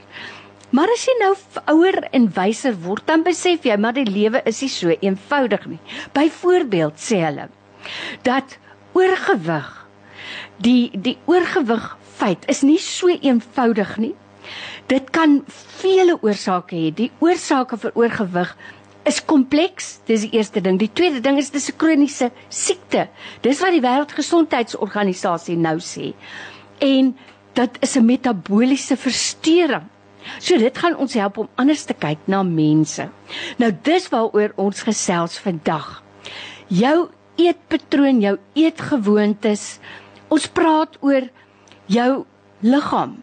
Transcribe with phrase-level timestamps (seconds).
[0.74, 1.32] Maar as jy nou
[1.70, 5.80] ouer en wyser word, dan besef jy maar die lewe is nie so eenvoudig nie.
[6.12, 7.48] Byvoorbeeld sê hulle
[8.26, 8.56] dat
[8.98, 9.68] oorgewig
[10.58, 11.84] die die oorgewig
[12.18, 14.14] feit is nie so eenvoudig nie.
[14.90, 15.40] Dit kan
[15.78, 16.90] vele oorsake hê.
[16.94, 18.52] Die oorsake vir oorgewig
[19.06, 19.96] is kompleks.
[20.06, 20.78] Dis die eerste ding.
[20.82, 23.08] Die tweede ding is dis 'n kroniese siekte.
[23.42, 26.14] Dis wat die Wêreldgesondheidsorganisasie nou sê.
[26.78, 27.14] En
[27.54, 29.86] dit is 'n metabooliese verstoring.
[30.38, 33.08] So dit gaan ons help om anders te kyk na mense.
[33.58, 36.02] Nou dis waaroor ons gesels vandag.
[36.68, 39.78] Jou eetpatroon, jou eetgewoontes.
[40.32, 41.28] Ons praat oor
[41.86, 42.24] jou
[42.64, 43.22] liggaam.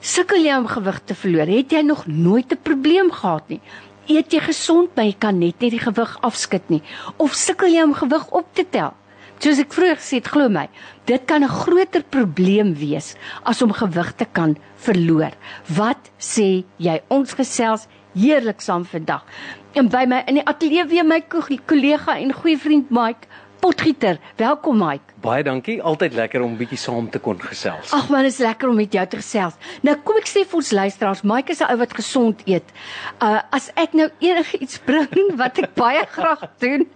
[0.00, 1.50] Sukkel jy om gewig te verloor?
[1.50, 3.60] Het jy nog nooit 'n probleem gehad nie?
[4.08, 6.82] Eet jy gesond, maar jy kan net nie die gewig afskud nie?
[7.16, 8.94] Of sukkel jy om gewig op te tel?
[9.40, 10.66] Soos ek vroeër gesê het, glo my,
[11.08, 15.32] dit kan 'n groter probleem wees as om gewig te kan verloor.
[15.64, 17.00] Wat sê jy?
[17.08, 19.24] Ons gesels heerlik saam vandag.
[19.72, 21.22] En by my in die ateljee weer my
[21.66, 23.26] kollega en goeie vriend Mike
[23.60, 24.18] Potgieter.
[24.36, 25.12] Welkom Mike.
[25.20, 25.82] Baie dankie.
[25.82, 27.92] Altyd lekker om bietjie saam te kon gesels.
[27.92, 29.58] Ag man, is lekker om met jou te gesels.
[29.84, 32.72] Nou kom ek sê vir ons luisteraars, Mike is 'n ou wat gesond eet.
[33.20, 36.88] Uh as ek nou enigiets bring wat ek baie graag doen,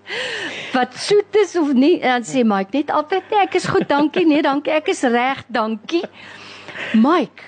[0.73, 4.27] wat soet is of nie, dan sê Mike net altyd nee, ek is goed, dankie,
[4.27, 6.05] nee, dankie, ek is reg, dankie.
[6.95, 7.45] Mike,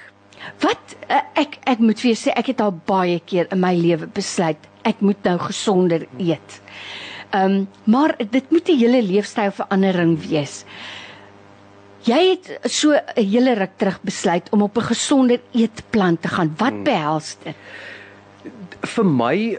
[0.61, 3.73] wat uh, ek ek moet vir jou sê, ek het al baie keer in my
[3.75, 6.61] lewe besluit ek moet nou gesonder eet.
[7.31, 10.65] Ehm um, maar dit moet 'n hele leefstylverandering wees.
[12.07, 16.55] Jy het so 'n hele ruk terug besluit om op 'n gesonder eetplan te gaan.
[16.57, 16.83] Wat hmm.
[16.83, 17.55] behels dit?
[18.81, 19.59] Vir my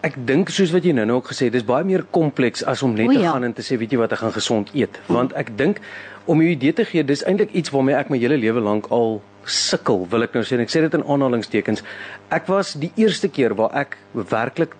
[0.00, 2.82] ek dink soos wat jy nou nou ook gesê het, dis baie meer kompleks as
[2.82, 3.18] om net o, ja.
[3.18, 5.80] te gaan en te sê weet jy wat ek gaan gesond eet, want ek dink
[6.26, 9.20] om jou idee te gee, dis eintlik iets waarmee ek my hele lewe lank al
[9.48, 11.82] sukkel, wil ek nou sê en ek sê dit in aanhalingstekens.
[12.34, 14.76] Ek was die eerste keer waar ek werklik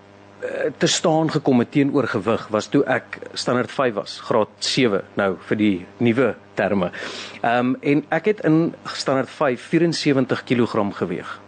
[0.79, 5.33] te staan gekom het teenoor gewig was toe ek standaard 5 was, graad 7 nou
[5.49, 6.93] vir die nuwe terme.
[7.43, 11.39] Ehm um, en ek het in standaard 5 74 kg geweeg.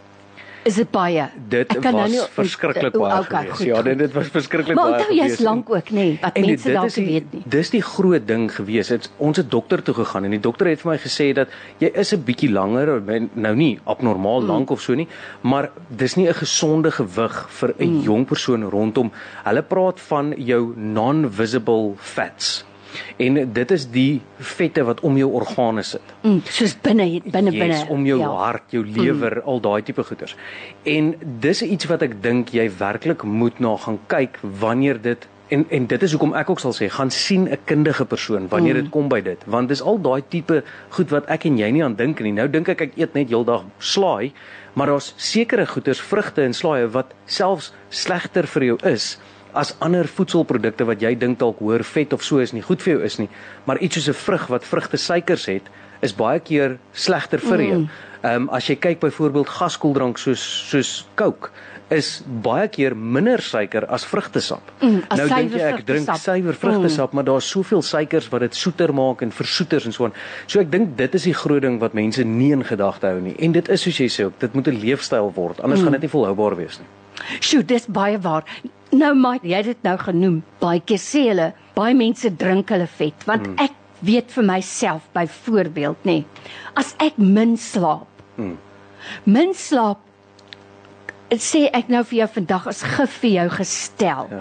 [0.62, 1.24] Is dit baie?
[1.48, 3.20] Dit was nou nie, verskriklik baie.
[3.22, 3.66] Okay, gewees.
[3.70, 4.90] Ja, dit, dit was verskriklik baie.
[4.90, 7.42] Maar onthou jy's lank ook, nê, nee, wat en mense dalk weet nie.
[7.56, 8.92] Dis die groot ding gewees.
[8.92, 11.92] Het, ons het dokter toe gegaan en die dokter het vir my gesê dat jy
[12.04, 12.92] is 'n bietjie langer,
[13.32, 14.52] nou nie abnormaal mm.
[14.52, 15.08] lank of so nie,
[15.40, 18.02] maar dis nie 'n gesonde gewig vir 'n mm.
[18.02, 19.12] jong persoon rondom.
[19.44, 22.69] Hulle praat van jou non-visible fats.
[23.16, 26.14] En dit is die vette wat om jou organe sit.
[26.22, 28.30] Mm, soos binne binne yes, binne om jou ja.
[28.44, 29.48] hart, jou lewer, mm.
[29.48, 30.36] al daai tipe goeders.
[30.82, 35.64] En dis iets wat ek dink jy werklik moet na gaan kyk wanneer dit en
[35.68, 38.84] en dit is hoekom ek ook sal sê gaan sien 'n kundige persoon wanneer dit
[38.84, 38.90] mm.
[38.90, 40.62] kom by dit want dis al daai tipe
[40.96, 42.32] goed wat ek en jy nie aan dink nie.
[42.32, 44.32] Nou dink ek ek eet net heeldag slaai,
[44.74, 49.18] maar daar's sekere goeders, vrugte en slaaië wat selfs slegter vir jou is
[49.54, 52.94] as ander voedselprodukte wat jy dink dalk hoër vet of so is nie goed vir
[52.94, 53.28] jou is nie,
[53.66, 55.68] maar iets soos 'n vrug wat vrugte suikers het,
[56.00, 57.78] is baie keer slegter vir jou.
[57.78, 57.88] Mm.
[58.22, 61.50] Ehm um, as jy kyk byvoorbeeld gaskoeldrank soos soos Coke
[61.90, 64.62] is baie keer minder suiker as vrugtesap.
[64.80, 67.18] Mm, nou dink jy ek drink suiwer vrugtesap, mm.
[67.18, 70.14] maar daar's soveel suikers wat dit soeter maak en versoeters en so aan.
[70.46, 73.34] So ek dink dit is die groot ding wat mense nie in gedagte hou nie.
[73.42, 75.84] En dit is soos jy sê dit moet 'n leefstyl word, anders mm.
[75.84, 76.99] gaan dit nie volhoubaar wees nie.
[77.40, 78.44] Sjoe, dis baie waar.
[78.90, 80.40] Nou maar jy het dit nou genoem.
[80.62, 83.58] Baie keer sê hulle, baie mense drink hulle vet, want mm.
[83.68, 83.76] ek
[84.06, 88.08] weet vir myself byvoorbeeld nê, nee, as ek min slaap.
[88.40, 88.56] Mm.
[89.28, 90.06] Min slaap
[91.38, 94.30] sê ek nou vir jou vandag is gif vir jou gestel.
[94.32, 94.40] Ja.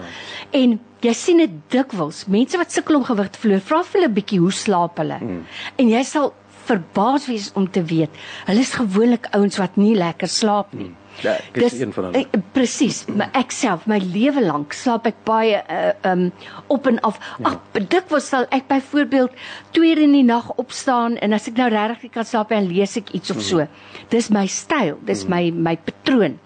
[0.58, 4.08] En jy sien dit dikwels, mense wat sukkel om gewig te verloor, vra vir hulle
[4.10, 5.18] 'n bietjie hoe slaap hulle.
[5.20, 5.44] Mm.
[5.78, 6.34] En jy sal
[6.66, 8.10] verbaas wees om te weet,
[8.46, 10.90] hulle is gewoonlik ouens wat nie lekker slaap nie.
[10.90, 10.99] Mm.
[11.20, 12.42] Ja, ek is een van hulle.
[12.54, 16.28] Presies, maar ek self, my lewe lank slaap ek baie uh, um
[16.72, 17.18] op en af.
[17.38, 17.52] Ja.
[17.52, 19.34] Ag, dikwels sal ek byvoorbeeld
[19.76, 22.96] 2 uur in die nag opstaan en as ek nou regtig kan slaap en lees
[23.00, 23.66] ek iets of so.
[24.14, 25.34] Dis my styl, dis mm.
[25.34, 26.38] my my patroon.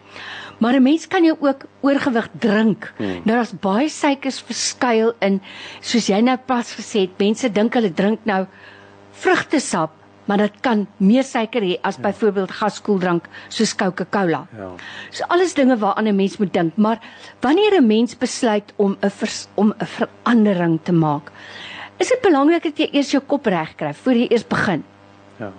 [0.59, 2.93] Maar 'n mens kan jou ook oorgewig drink.
[2.97, 3.21] Hmm.
[3.25, 5.43] Nou daar's baie suikers verskuil in
[5.81, 8.47] soos jy nou pas gesê het, mense dink hulle drink nou
[9.11, 9.91] vrugtesap,
[10.25, 12.03] maar dit kan meer suiker hê as ja.
[12.09, 14.47] byvoorbeeld gaskoeldrank soos Coca-Cola.
[14.57, 14.71] Ja.
[15.11, 16.99] So alles dinge waaraan 'n mens moet dink, maar
[17.41, 19.13] wanneer 'n mens besluit om 'n
[19.55, 21.31] om 'n verandering te maak,
[21.97, 24.85] is dit belangrik dat jy eers jou kop reg kry voor jy eers begin.
[25.39, 25.53] Ja.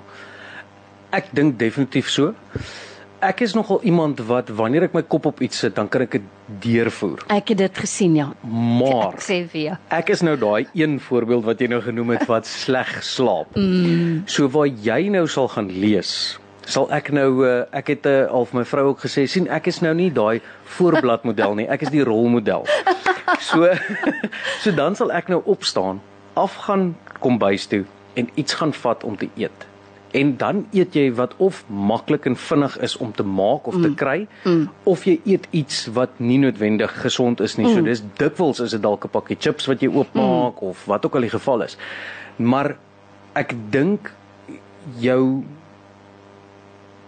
[1.10, 2.34] Ek dink definitief so
[3.24, 6.18] ek is nogal iemand wat wanneer ek my kop op iets sit, dan kan ek
[6.18, 6.30] dit
[6.64, 7.24] deurvoer.
[7.34, 8.30] Ek het dit gesien ja.
[8.44, 9.76] Maar ek sê vir jou.
[9.98, 13.56] Ek is nou daai een voorbeeld wat jy nou genoem het wat sleg slaap.
[13.56, 14.26] Mm.
[14.30, 18.48] So waar jy nou sal gaan lees, sal ek nou uh, ek het uh, al
[18.50, 20.42] vir my vrou ook gesê, sien ek is nou nie daai
[20.78, 22.68] voorblad model nie, ek is die rolmodel.
[23.42, 23.68] So
[24.64, 25.98] so dan sal ek nou opstaan,
[26.40, 27.84] afgaan kombuis toe
[28.16, 29.66] en iets gaan vat om te eet
[30.16, 33.90] en dan eet jy wat of maklik en vinnig is om te maak of te
[33.90, 33.96] mm.
[34.00, 34.64] kry mm.
[34.88, 37.68] of jy eet iets wat nie noodwendig gesond is nie.
[37.68, 37.76] Mm.
[37.76, 40.70] So dis dikwels is dit dalk 'n pakkie chips wat jy oopmaak mm.
[40.72, 41.78] of wat ook al die geval is.
[42.38, 42.78] Maar
[43.36, 44.12] ek dink
[45.00, 45.44] jou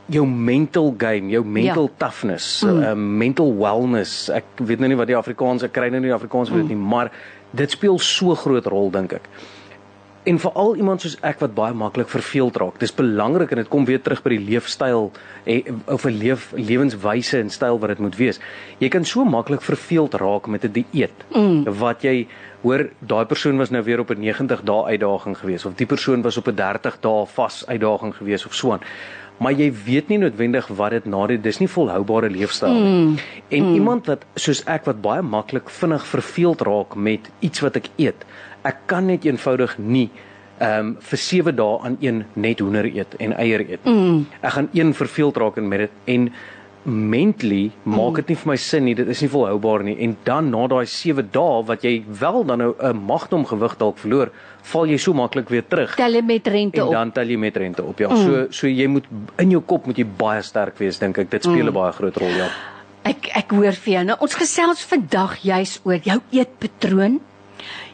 [0.07, 1.95] jou mental game, jou mental ja.
[1.97, 2.83] toughness, mm.
[2.83, 4.29] uh, mental wellness.
[4.29, 6.71] Ek weet nou nie wat die Afrikaans ek kry nou nie die Afrikaans vir dit
[6.71, 6.75] mm.
[6.75, 7.11] nie, maar
[7.51, 9.31] dit speel so groot rol dink ek
[10.27, 12.79] en veral iemand soos ek wat baie maklik verveeld raak.
[12.81, 15.11] Dis belangrik en dit kom weer terug by die leefstyl
[15.47, 18.39] en of 'n leef lewenswyse en styl wat dit moet wees.
[18.79, 21.63] Jy kan so maklik verveeld raak met 'n die dieet mm.
[21.79, 22.27] wat jy
[22.61, 26.21] hoor daai persoon was nou weer op 'n 90 dae uitdaging gewees of die persoon
[26.21, 28.81] was op 'n 30 dae vas uitdaging gewees of so aan.
[29.37, 32.83] Maar jy weet nie noodwendig wat dit na dit dis nie volhoubare leefstyl nie.
[32.83, 33.17] Mm.
[33.47, 33.73] En mm.
[33.73, 38.25] iemand wat soos ek wat baie maklik vinnig verveeld raak met iets wat ek eet
[38.67, 40.09] ek kan net eenvoudig nie
[40.57, 43.83] ehm um, vir 7 dae aan een net hoender eet en eier eet.
[43.85, 44.25] Mm.
[44.41, 46.31] Ek gaan een verveeld raak met dit en
[46.87, 48.31] mentally maak dit mm.
[48.31, 48.95] nie vir my sin nie.
[48.95, 49.97] Dit is nie volhoubaar nie.
[50.05, 53.97] En dan na daai 7 dae wat jy wel dan nou 'n magdom gewig dalk
[53.97, 54.31] verloor,
[54.63, 55.95] val jy so maklik weer terug.
[55.95, 56.87] Tel jy met rente op.
[56.87, 57.99] En dan tel jy met rente op.
[57.99, 58.17] Ja, mm.
[58.17, 59.05] so so jy moet
[59.37, 61.29] in jou kop moet jy baie sterk wees dink ek.
[61.29, 61.73] Dit speel 'n mm.
[61.73, 62.49] baie groot rol, ja.
[63.03, 64.03] Ek ek hoor vir jou.
[64.03, 67.19] Nou ons gesels vandag juis oor jou eetpatroon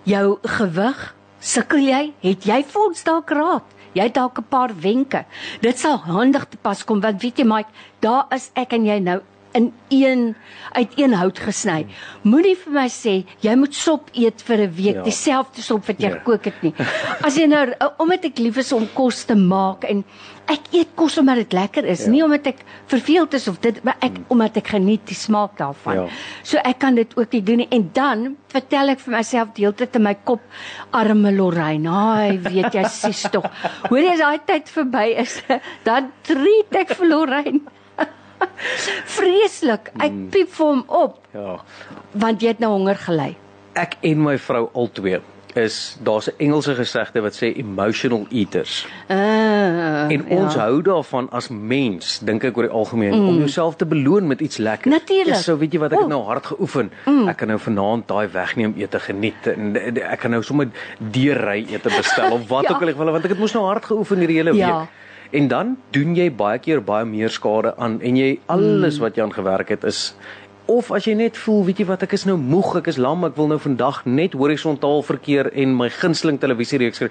[0.04, 2.14] jou gewig, sukkel jy?
[2.24, 3.68] Het jy vir ons dalk raad?
[3.94, 5.26] Jy het dalk 'n paar wenke.
[5.62, 7.70] Dit sal handig te pas kom want weet jy Mike,
[8.00, 9.22] daar is ek en jy nou
[9.54, 10.36] in een
[10.72, 11.86] uit een hout gesny.
[12.22, 15.04] Moenie vir my sê jy moet sop eet vir 'n week, ja.
[15.04, 16.18] dieselfde sop wat jy ja.
[16.18, 16.74] gekook het nie.
[17.22, 17.66] As jy nou
[18.02, 20.04] omdat ek lief is om kos te maak en
[20.52, 22.12] ek eet kos omdat dit lekker is, ja.
[22.12, 24.26] nie omdat ek verveeld is of dit maar ek hmm.
[24.34, 26.04] omdat ek geniet die smaak daarvan.
[26.04, 26.06] Ja.
[26.44, 30.00] So ek kan dit ook nie doen nie en dan vertel ek vir myself deeltyd
[30.00, 30.44] in my kop
[30.96, 31.90] arme Lorraine.
[31.90, 33.48] Ai, weet jy sis tog.
[33.90, 35.38] Hoor jy as daai tyd verby is,
[35.88, 37.64] dan treat ek vir Lorraine.
[39.18, 39.94] Vreeslik.
[39.98, 40.28] Ek hmm.
[40.34, 41.22] piep vir hom op.
[41.36, 41.60] Ja.
[42.20, 43.34] Want jy het nou honger gely.
[43.80, 45.22] Ek en my vrou albei
[45.54, 48.88] is daar's 'n Engelse gesegde wat sê emotional eaters.
[49.08, 50.60] Uh, en ons ja.
[50.60, 53.28] hou daarvan as mens, dink ek oor die algemeen, mm.
[53.28, 54.92] om jouself te beloon met iets lekker.
[54.92, 55.36] Natuurlik.
[55.36, 56.08] So weet jy wat ek oh.
[56.08, 56.92] nou hard geoefen.
[57.06, 57.28] Mm.
[57.28, 60.68] Ek kan nou vanaand daai wegneem ete geniet en ek kan nou sommer
[60.98, 62.74] deurry ete bestel of wat ja.
[62.74, 64.68] ook al ek wil want ek het mos nou hard geoefen hierdie hele ja.
[64.80, 65.02] week
[65.34, 69.06] en dan doen jy baie keer baie meer skade aan en jy alles hmm.
[69.06, 70.02] wat jy aan gewerk het is
[70.66, 73.26] of as jy net voel weet jy wat ek is nou moeg ek is lam
[73.28, 77.04] ek wil nou vandag net horisontaal verkeer en my gunsteling televisie reeks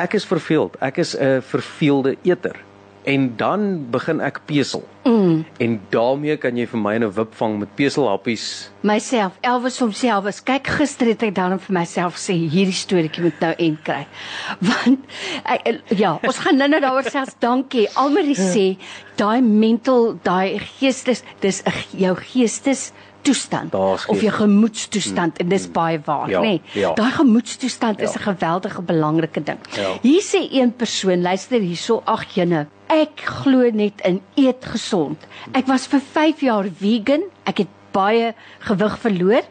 [0.00, 2.56] ek is verveeld ek is 'n verveelde eter
[3.04, 4.84] en dan begin ek pesel.
[5.04, 5.44] Mm.
[5.60, 8.70] En daarmee kan jy vir my 'n wip vang met peselhappies.
[8.80, 13.40] Myself, Elvis homself, as kyk gister het ek dan vir myself sê hierdie storieetjie moet
[13.40, 14.06] nou end kry.
[14.68, 15.00] Want
[15.44, 17.88] ek, ja, ons gaan nou-nou daaroor sê dankie.
[17.94, 18.76] Almarie sê
[19.16, 22.92] daai mental, daai geestes, dis 'n jou geestes
[23.24, 26.42] toestand of jou gemoedstoestand en dis baie waar, Ja, nê?
[26.58, 26.92] Nee, ja.
[26.94, 28.18] Daai gemoedstoestand is Ja.
[28.20, 29.58] 'n geweldige belangrike ding.
[29.76, 29.90] Ja.
[30.02, 35.16] Hier sê een persoon, luister hierso, ag jene, ek glo net in eet gesond.
[35.52, 37.22] Ek was vir 5 jaar vegan.
[37.44, 39.42] Ek het baie gewig verloor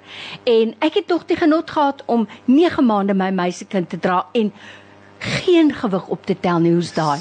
[0.44, 4.52] en ek het tog die genot gehad om 9 maande my meisiekind te dra en
[5.20, 6.72] geen gewig op te tel nie.
[6.74, 7.20] Hoe's daai?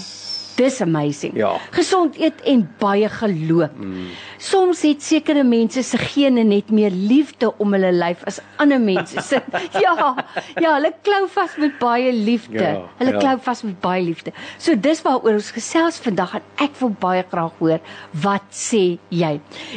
[0.56, 1.36] Dis amazing.
[1.36, 1.56] Ja.
[1.70, 3.76] Gesond eet en baie geloop.
[3.78, 4.06] Mm.
[4.42, 9.22] Soms het sekere mense se gene net meer liefde om hulle lyf as ander mense
[9.22, 9.38] se.
[9.84, 9.92] ja,
[10.56, 12.58] ja, hulle klou vas met baie liefde.
[12.58, 13.20] Ja, hulle ja.
[13.22, 14.32] klou vas met baie liefde.
[14.58, 17.78] So dis waaroor ons gesels vandag en ek wil baie graag hoor
[18.24, 18.82] wat sê
[19.14, 19.36] jy?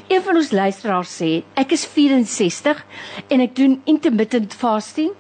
[0.10, 1.32] Een van ons luisteraars sê
[1.62, 2.82] ek is 64
[3.30, 5.14] en ek doen intermittent fasting.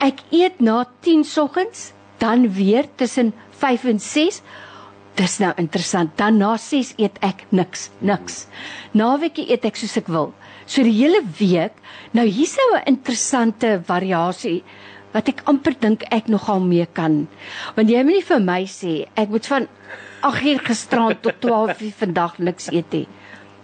[0.00, 4.40] Ek eet na 10 soggens, dan weer tussen 5 en 6.
[5.18, 6.12] Dis nou interessant.
[6.16, 8.46] Dan na 6 eet ek niks, niks.
[8.96, 10.32] Naweekie eet ek soos ek wil.
[10.66, 11.74] So die hele week.
[12.12, 14.62] Nou hier's nou 'n interessante variasie
[15.12, 17.28] wat ek amper dink ek nogal mee kan.
[17.74, 19.68] Want jy moet nie vir my sê ek moet van
[20.22, 23.08] 8 uur gisterand tot 12 uur vandag niks eet nie.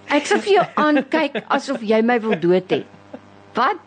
[0.09, 2.85] Ek sal vir jou aankyk asof jy my wil dood hê.
[3.57, 3.81] Wat?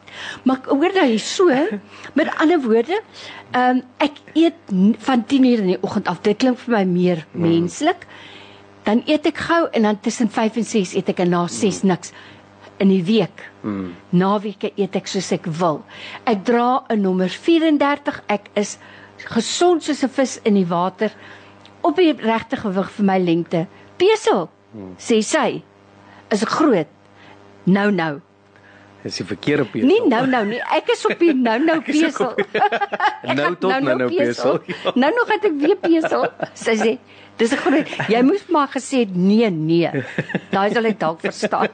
[0.44, 1.46] Maar hoor nou hier so,
[2.18, 3.02] met ander woorde,
[3.52, 4.74] ehm um, ek eet
[5.06, 6.22] van 10 uur in die oggend af.
[6.26, 8.08] Dit klink vir my meer menslik.
[8.88, 11.84] Dan eet ek gou en dan tussen 5 en 6 eet ek en na 6
[11.86, 12.14] niks
[12.80, 13.44] in die week.
[13.62, 13.92] Mm.
[14.10, 15.84] Naweke eet ek soos ek wil.
[16.26, 18.24] Ek dra 'n nommer 34.
[18.28, 18.78] Ek is
[19.18, 21.12] gesond soos 'n vis in die water
[21.82, 23.68] op die regte gewig vir my lengte.
[23.98, 24.50] Pesel,
[24.98, 25.64] sê sy,
[26.32, 26.88] is groot.
[27.66, 28.22] Nou nou.
[29.00, 29.88] Dis die verkeerde pesel.
[29.88, 30.60] Nie nou nou nie.
[30.76, 32.34] Ek is op die nou nou pesel.
[32.44, 34.60] Ek Nou tot nou nou pesel.
[34.68, 34.94] Ja.
[35.00, 36.26] Nou nog het ek weer pesel.
[36.58, 36.92] Sy sê,
[37.40, 37.94] dis 'n groot.
[38.12, 40.04] Jy moes maar gesê nee, nee.
[40.52, 41.72] Daai sal ek dalk verstaan.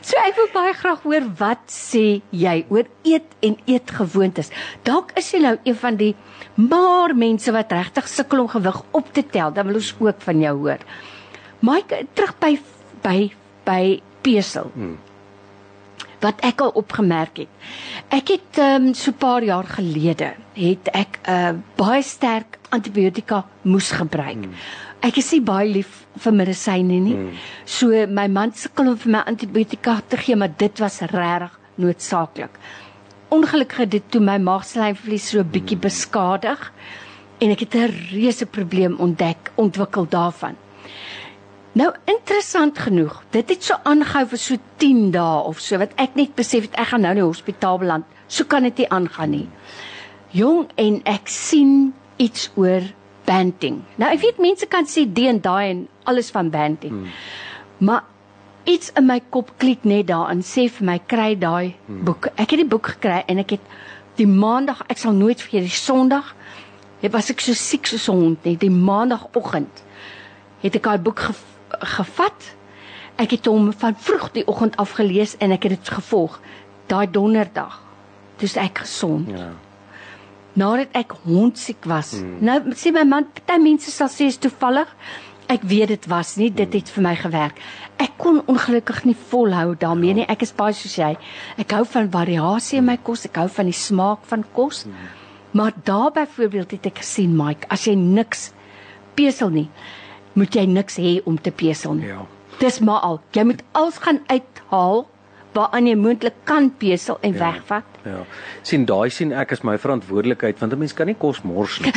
[0.00, 4.48] So ek wil baie graag hoor wat sê jy oor eet en eetgewoontes.
[4.88, 6.14] Dalk is jy nou een van die
[6.56, 9.52] maar mense wat regtig sukkel om gewig op te tel.
[9.52, 10.80] Dan wil ons ook van jou hoor.
[11.60, 12.56] Mike, terug by
[13.02, 13.18] by
[13.64, 14.72] by pesel.
[14.72, 14.96] Hmm
[16.26, 17.52] wat ek al opgemerk het.
[18.14, 23.44] Ek het um, so 'n paar jaar gelede het ek 'n uh, baie sterk antibiotika
[23.62, 24.42] moes gebruik.
[24.46, 24.54] Mm.
[25.00, 27.14] Ek is nie baie lief vir medisyne nie.
[27.14, 27.30] Mm.
[27.64, 32.58] So my man sukkel om vir my antibiotika te gee, maar dit was regtig noodsaaklik.
[33.28, 36.72] Ongelukkig het dit toe my maagslijmvlies so 'n bietjie beskadig
[37.40, 40.56] en ek het 'n reuse probleem ontdek, ontwikkel daarvan.
[41.76, 46.14] Nou interessant genoeg, dit het so aangehou vir so 10 dae of so wat ek
[46.16, 48.06] net besef het ek gaan nou in die hospitaal beland.
[48.32, 49.48] So kan dit nie aangaan nie.
[50.32, 52.86] Jong en ek sien iets oor
[53.28, 53.82] banting.
[54.00, 56.94] Nou ek weet mense kan sê die en daai en alles van banting.
[56.96, 57.10] Hmm.
[57.84, 58.06] Maar
[58.64, 62.04] iets in my kop klik net daarin sê vir my kry daai hmm.
[62.08, 62.30] boek.
[62.40, 63.74] Ek het die boek gekry en ek het
[64.16, 66.32] die maandag, ek sal nooit vergeet die Sondag,
[67.02, 69.84] het was ek so siek soos 'n hond net die maandagooggend
[70.62, 71.34] het ek daai boek ge,
[71.68, 72.54] gevat.
[73.16, 76.40] Ek het hom van vroeg die oggend af gelees en ek het dit gevolg.
[76.90, 77.80] Daai donderdag.
[78.40, 79.30] Dis ek gesond.
[79.32, 79.52] Ja.
[80.56, 82.14] Nadat ek hondsiek was.
[82.16, 82.36] Hmm.
[82.44, 84.88] Nou sê my man, party mense sal sê is toevallig.
[85.52, 87.60] Ek weet dit was nie, dit het vir my gewerk.
[88.02, 90.24] Ek kon ongelukkig nie volhou daarmee nie.
[90.28, 91.12] Ek is baie soos jy.
[91.60, 94.84] Ek hou van variasie in my kos, ek hou van die smaak van kos.
[94.88, 95.12] Hmm.
[95.56, 98.50] Maar daar byvoorbeeld het ek gesien, Mike, as jy niks
[99.16, 99.68] pesel nie,
[100.36, 102.10] moet jy niks hê om te pesel nie.
[102.12, 102.24] Ja.
[102.60, 103.20] Dis maar al.
[103.36, 105.06] Jy moet alles gaan uithaal
[105.56, 107.38] waaraan jy moontlik kan pesel en ja.
[107.46, 107.84] wegvat.
[108.06, 108.20] Ja.
[108.62, 111.90] sien daai sien ek as my verantwoordelikheid want 'n mens kan nie kos mors nie.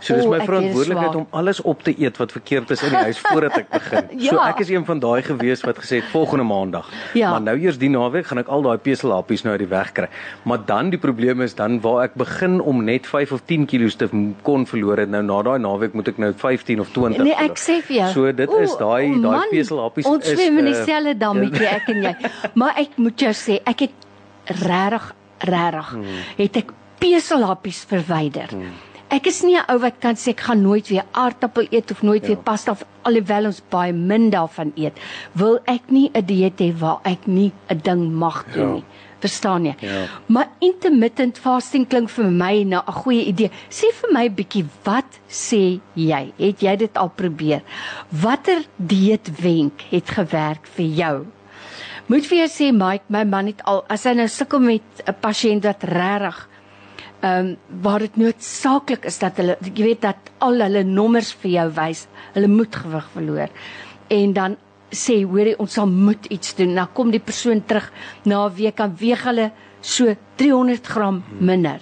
[0.00, 2.90] So dis O, my dis verantwoordelikheid om alles op te eet wat verkeerd is in
[2.94, 4.04] die huis voordat ek begin.
[4.26, 4.48] So Ja.
[4.50, 6.90] ek is een van daai gewees wat gesê het volgende maandag.
[7.14, 7.30] Ja.
[7.30, 10.08] Maar nou eers die naweek gaan ek al daai peselhappies nou uit die weg kry.
[10.44, 13.90] Maar dan die probleem is dan waar ek begin om net 5 of 10 kg
[13.96, 14.08] te
[14.42, 17.58] kon verloor het nou na daai naweek moet ek nou 15 of 20 Nee, ek
[17.58, 18.08] sê vir jou.
[18.12, 21.66] So dit is Oeh, daai daai man, peselhappies Ons is swem in eh, dieselfde dammetjie
[21.78, 22.14] ek en jy.
[22.54, 23.94] Maar ek moet jou sê, ek het
[24.66, 25.12] regtig
[25.46, 26.20] regtig Hmm.
[26.38, 28.50] het ek peselhappies verwyder.
[29.08, 32.02] Ek is nie 'n ou wat kan sê ek gaan nooit weer aardappel eet of
[32.02, 32.28] nooit ja.
[32.28, 34.98] weer pasta of alhoewel ons baie min daarvan eet.
[35.34, 38.74] Wil ek nie 'n dieet hê waar ek nie 'n ding mag doen Ja.
[38.74, 38.84] nie.
[39.20, 39.74] Verstaan jy?
[39.80, 40.06] Ja.
[40.26, 43.50] Maar intermittent fasting klink vir my na 'n goeie idee.
[43.70, 46.32] Sê vir my bietjie, wat sê jy?
[46.38, 47.62] Het jy dit al probeer?
[48.10, 51.26] Watter dieetwenk het gewerk vir jou?
[52.06, 55.14] Moet vir jou sê Mike, my man het al as hy nou sukkel met 'n
[55.20, 56.36] pasiënt wat regtig
[57.22, 61.50] ehm um, waar dit noodsaaklik is dat hulle jy weet dat al hulle nommers vir
[61.50, 63.50] jou wys, hulle moet gewig verloor.
[64.08, 64.56] En dan
[64.90, 66.74] sê hoorie ons sal moet iets doen.
[66.74, 67.90] Dan kom die persoon terug
[68.24, 71.80] na 'n week dan weeg hulle so 300 gram minder.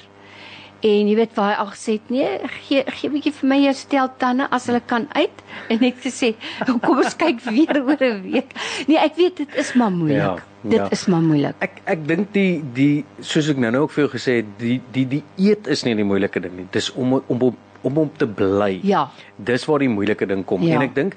[0.84, 2.30] En jy weet waar hy gesê het, nee,
[2.66, 5.38] gee gee 'n bietjie vir my jou stel tande as hulle kan uit
[5.72, 6.34] en net gesê,
[6.84, 8.52] kom ons kyk weer oor 'n week.
[8.86, 10.20] Nee, ek weet dit is maar moeilik.
[10.20, 10.88] Ja, dit ja.
[10.90, 11.56] is maar moeilik.
[11.58, 15.06] Ek ek dink die die soos ek nou-nou ook vir jou gesê het, die die
[15.08, 16.66] die eet is nie die moeilike ding nie.
[16.70, 18.80] Dis om om om om om te bly.
[18.82, 19.08] Ja.
[19.36, 20.62] Dis waar die moeilike ding kom.
[20.62, 20.76] Ja.
[20.76, 21.16] En ek dink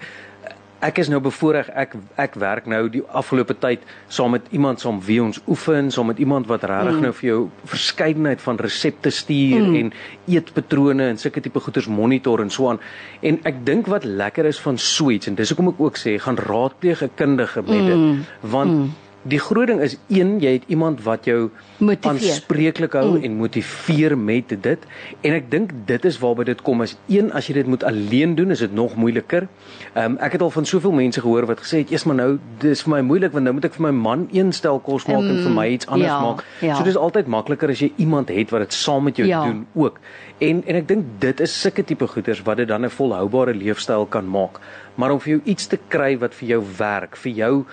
[0.80, 5.00] ek is nou bevoorreg ek ek werk nou die afgelope tyd saam met iemand saam
[5.06, 7.02] wie ons oefen, saam met iemand wat regtig mm.
[7.08, 7.40] nou vir jou
[7.74, 9.76] verskeidenheid van resepte stuur mm.
[9.82, 9.92] en
[10.28, 12.82] eetpatrone en sulke tipe goeders monitor en so aan.
[13.26, 16.38] En ek dink wat lekker is van sweets en dis hoekom ek ook sê gaan
[16.38, 18.26] raadpleeg 'n kundige met dit Mm.
[18.42, 19.07] want mm.
[19.28, 22.12] Die groot ding is een, jy het iemand wat jou Motiveer.
[22.12, 23.24] aanspreeklik hou mm.
[23.24, 24.86] en motiveer met dit.
[25.22, 28.36] En ek dink dit is waarby dit kom as een as jy dit moet alleen
[28.36, 29.48] doen, is dit nog moeiliker.
[29.94, 32.40] Ehm um, ek het al van soveel mense gehoor wat gesê het, "Eers maar nou,
[32.60, 35.22] dis vir my moeilik want nou moet ek vir my man een stel kos maak
[35.22, 36.76] mm, en vir my iets anders ja, maak." ja.
[36.76, 39.44] So dis altyd makliker as jy iemand het wat dit saam met jou Ja.
[39.46, 40.00] doen ook.
[40.40, 44.06] En en ek dink dit is sulke tipe goeders wat dit dan 'n volhoubare leefstyl
[44.06, 44.60] kan maak.
[44.96, 47.66] Maar om vir jou iets te kry wat vir jou werk, vir jou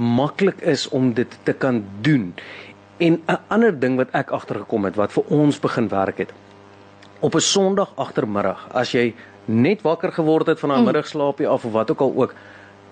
[0.00, 2.34] maklik is om dit te kan doen.
[2.96, 6.32] En 'n ander ding wat ek agtergekom het wat vir ons begin werk het.
[7.20, 9.14] Op 'n Sondag agtermiddag, as jy
[9.44, 10.86] net wakker geword het van daai mm.
[10.86, 12.34] middagslaapie af of wat ook al ook,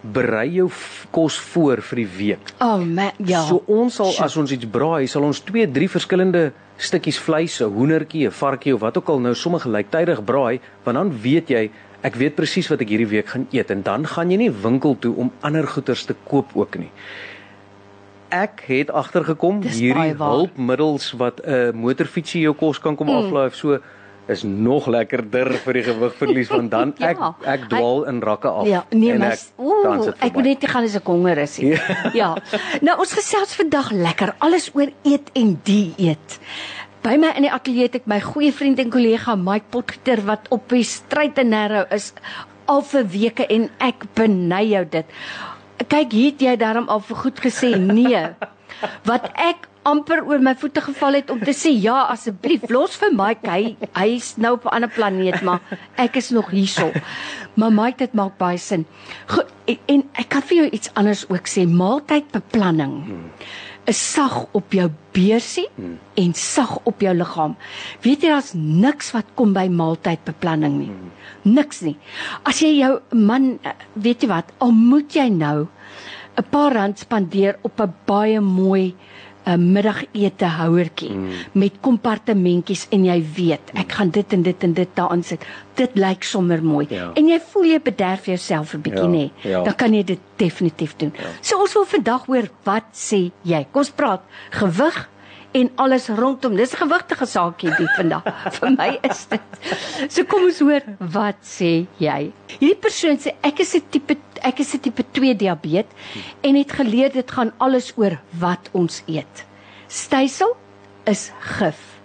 [0.00, 0.71] berei jou
[1.11, 2.53] kos voor vir die week.
[2.61, 3.43] Oh man, ja.
[3.43, 7.65] So ons sal as ons iets braai, sal ons 2, 3 verskillende stukkies vleis, 'n
[7.65, 11.71] hoendertjie, 'n varkie of wat ook al nou sommer gelyktydig braai, want dan weet jy
[12.07, 14.97] ek weet presies wat ek hierdie week gaan eet en dan gaan jy nie winkel
[15.02, 16.90] toe om ander goederes te koop ook nie.
[18.35, 23.25] Ek het agtergekom hierdie hulpmiddels wat 'n uh, motorfietsie jou kos kan kom mm.
[23.25, 23.78] aflaai of so
[24.28, 27.23] is nog lekkerder vir die gewigverlies want dan Ja, ek
[27.55, 30.97] ek dwaal in rakke af Ja, nee maar dans ooh, ek moet net gaan as
[30.99, 31.57] ek honger is.
[31.57, 31.81] Ja.
[32.14, 32.28] ja.
[32.85, 36.38] Nou ons gesels vandag lekker alles oor eet en dieet.
[37.09, 40.50] By my in die ateljee het ek my goeie vriend en kollega Mike Potgieter wat
[40.53, 42.11] op die stryd en narrow is
[42.69, 45.15] al vir weke en ek beny jou dit.
[45.88, 48.21] Kyk, hier het jy daarom al vir goed gesê nee.
[49.09, 53.17] Wat ek amper oor my voete geval het om te sê ja asseblief los vir
[53.17, 55.65] Mike hy hy's nou op 'n ander planeet maar
[55.97, 56.93] ek is nog hierso.
[57.56, 58.85] Maar Mike dit maak baie sin.
[59.32, 62.95] Goed, en, en ek kan vir jou iets anders ook sê maaltydbeplanning.
[63.09, 63.32] Hmm
[63.89, 65.97] is sag op jou beursie hmm.
[66.21, 67.57] en sag op jou liggaam.
[68.05, 70.91] Weet jy daar's niks wat kom by maaltydbeplanning nie.
[70.93, 71.13] Hmm.
[71.57, 71.97] Niks nie.
[72.49, 75.69] As jy jou man eh, weet jy wat, al moet jy nou
[76.39, 78.95] 'n paar rand spandeer op 'n baie mooi
[79.49, 81.28] 'n middagete houertjie mm.
[81.52, 85.45] met kompartementjies en jy weet ek gaan dit en dit en dit daarin sit.
[85.78, 86.87] Dit lyk sommer mooi.
[86.91, 87.11] Ja.
[87.15, 89.30] En jy voel jy bederf jouself 'n bietjie Ja, nê.
[89.43, 89.63] ja.
[89.63, 91.13] Dan kan jy dit definitief doen.
[91.17, 91.30] Ja.
[91.41, 93.67] So ons wil vandag hoor wat sê jy?
[93.73, 95.08] Kom ons praat gewig
[95.52, 96.56] en alles rondom.
[96.56, 98.23] Dis 'n gewigtige saakie die vandag.
[98.58, 99.41] Vir my is dit.
[100.08, 102.32] So kom ons hoor wat sê jy?
[102.58, 105.93] Hierdie persoon sê ek is 'n tipe ek is 'n tipe 2 diabetes
[106.41, 109.45] en het geleer dit gaan alles oor wat ons eet.
[109.89, 110.57] Stysel
[111.05, 112.01] is gif.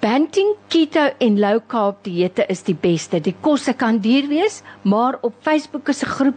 [0.00, 3.20] Banting, keto en low carb dieete is die beste.
[3.20, 6.36] Die kosse kan duur wees, maar op Facebook is 'n groep.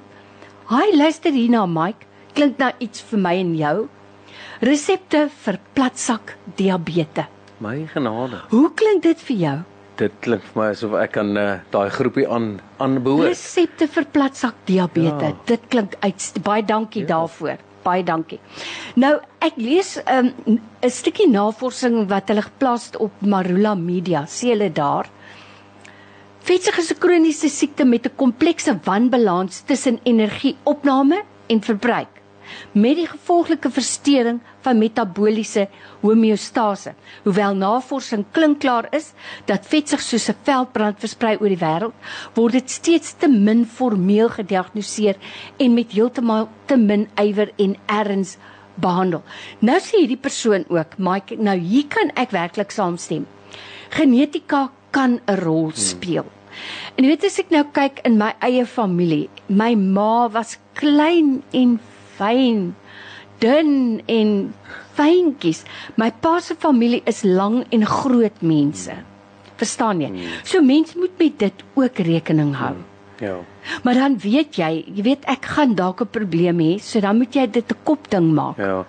[0.65, 2.05] Haai, luister hierna, Mike.
[2.33, 3.87] Klink nou iets vir my en jou.
[4.61, 7.25] Resepte vir platsak diabetes.
[7.59, 8.41] My genade.
[8.49, 9.57] Hoe klink dit vir jou?
[9.99, 13.33] Dit klink vir my asof ek kan uh, daai groepie aan aanbehoort.
[13.33, 15.33] Resepte vir platsak diabetes.
[15.35, 15.47] Ja.
[15.49, 16.27] Dit klink uit.
[16.45, 17.09] Baie dankie ja.
[17.15, 17.59] daarvoor.
[17.83, 18.39] Baie dankie.
[18.95, 24.23] Nou, ek lees 'n um, stukkie navorsing wat hulle geplaas het op Marula Media.
[24.27, 25.11] Sê hulle daar
[26.49, 32.18] Vetsig is 'n kroniese siekte met 'n komplekse wanbalans tussen energieopname en verbruik
[32.71, 35.67] met die gevolglike verstoring van metabooliese
[36.01, 36.93] homeostase.
[37.23, 39.11] Hoewel navorsing klinkklaar is
[39.45, 41.93] dat vetsig soos 'n veldbrand versprei oor die wêreld,
[42.33, 45.15] word dit steeds te min formeel gediagnoseer
[45.57, 48.37] en met heeltemal te min ywer en erns
[48.75, 49.23] behandel.
[49.59, 53.27] Nou sê hierdie persoon ook, Mike, nou hier kan ek werklik saamstem.
[53.89, 56.25] Genetika kan 'n rol speel.
[56.95, 61.43] En jy weet as ek nou kyk in my eie familie, my ma was klein
[61.55, 61.79] en
[62.19, 62.75] fyn,
[63.39, 64.35] dun en
[64.99, 65.63] fyntjies.
[65.99, 68.95] My pa se familie is lang en groot mense.
[69.59, 70.11] Verstaan jy?
[70.47, 72.75] So mens moet met dit ook rekening hou.
[73.19, 73.35] Ja.
[73.83, 77.35] Maar dan weet jy, jy weet ek gaan dalk 'n probleem hê, so dan moet
[77.35, 78.57] jy dit 'n kopding maak.
[78.57, 78.85] Ja.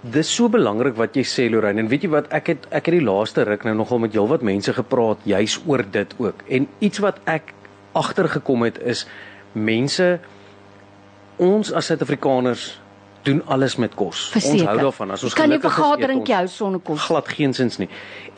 [0.00, 2.94] Dis so belangrik wat jy sê Lorraine en weet jy wat ek het ek het
[2.94, 6.42] die laaste ruk nou nogal met heelwat mense gepraat juis oor dit ook.
[6.48, 7.52] En iets wat ek
[7.92, 9.06] agtergekom het is
[9.52, 10.20] mense
[11.40, 12.68] ons as Suid-Afrikaners
[13.26, 14.28] doen alles met kos.
[14.32, 14.60] Verseker.
[14.60, 15.10] Ons hou daarvan.
[15.16, 17.02] As ons kan jy gelukkig is, eet vergadering ons hou sonder kos.
[17.08, 17.88] glad geensins nie.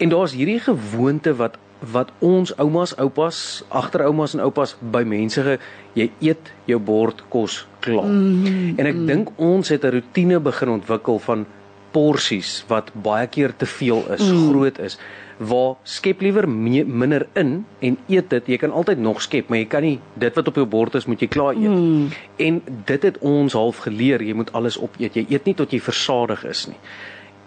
[0.02, 1.60] En daar's hierdie gewoonte wat
[1.90, 5.56] wat ons oumas, oupas, agteroumas en oupas by mense ge,
[5.98, 8.06] jy eet jou bord kos klaar.
[8.06, 8.78] Mm -hmm.
[8.78, 11.46] En ek dink ons het 'n rotine begin ontwikkel van
[11.90, 14.48] porsies wat baie keer te veel is, mm.
[14.48, 14.98] groot is
[15.46, 18.46] waar skep liewer minder in en eet dit.
[18.54, 21.06] Jy kan altyd nog skep, maar jy kan nie dit wat op jou bord is
[21.06, 21.70] moet jy klaar eet.
[21.70, 22.08] Mm.
[22.36, 25.14] En dit het ons half geleer, jy moet alles opeet.
[25.14, 26.78] Jy eet nie tot jy versadig is nie.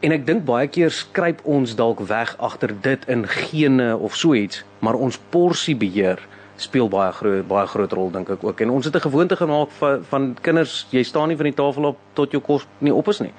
[0.05, 4.35] En ek dink baie keer skryp ons dalk weg agter dit in gene of so
[4.35, 6.21] iets, maar ons porsiebeheer
[6.61, 8.61] speel baie groot baie groot rol dink ek ook.
[8.61, 11.83] En ons het 'n gewoonte gemaak van van kinders, jy staan nie van die tafel
[11.83, 13.33] op tot jou kos nie op is nie.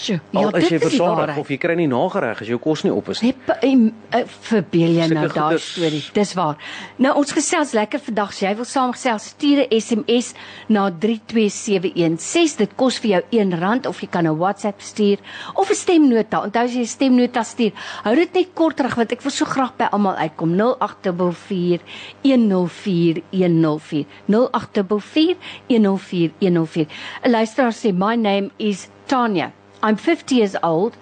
[0.00, 2.86] Sjoe, Al ja, is dit jy versadig of jy kry nie nagereg as jou kos
[2.86, 3.34] nie op is nie.
[3.50, 6.00] Uh, verbeel jy nou daai storie.
[6.16, 6.56] Dis waar.
[7.02, 8.32] Nou ons gesels lekker vandag.
[8.32, 10.32] As jy wil saamgesels, stuur 'n SMS
[10.68, 12.56] na 32716.
[12.62, 15.18] Dit kos vir jou R1 of jy kan 'n WhatsApp stuur
[15.54, 16.40] of 'n stemnota.
[16.44, 17.72] Onthou as jy 'n stemnota stuur,
[18.04, 20.56] hou dit net kort terug want ek wil so graag by almal uitkom.
[20.56, 21.80] 0844
[22.22, 24.06] 104 104.
[24.28, 25.36] 0844
[25.68, 26.86] 104 104.
[27.24, 29.52] 'n Luisteraar sê my name is Tanya.
[29.82, 30.96] I'm 50 years old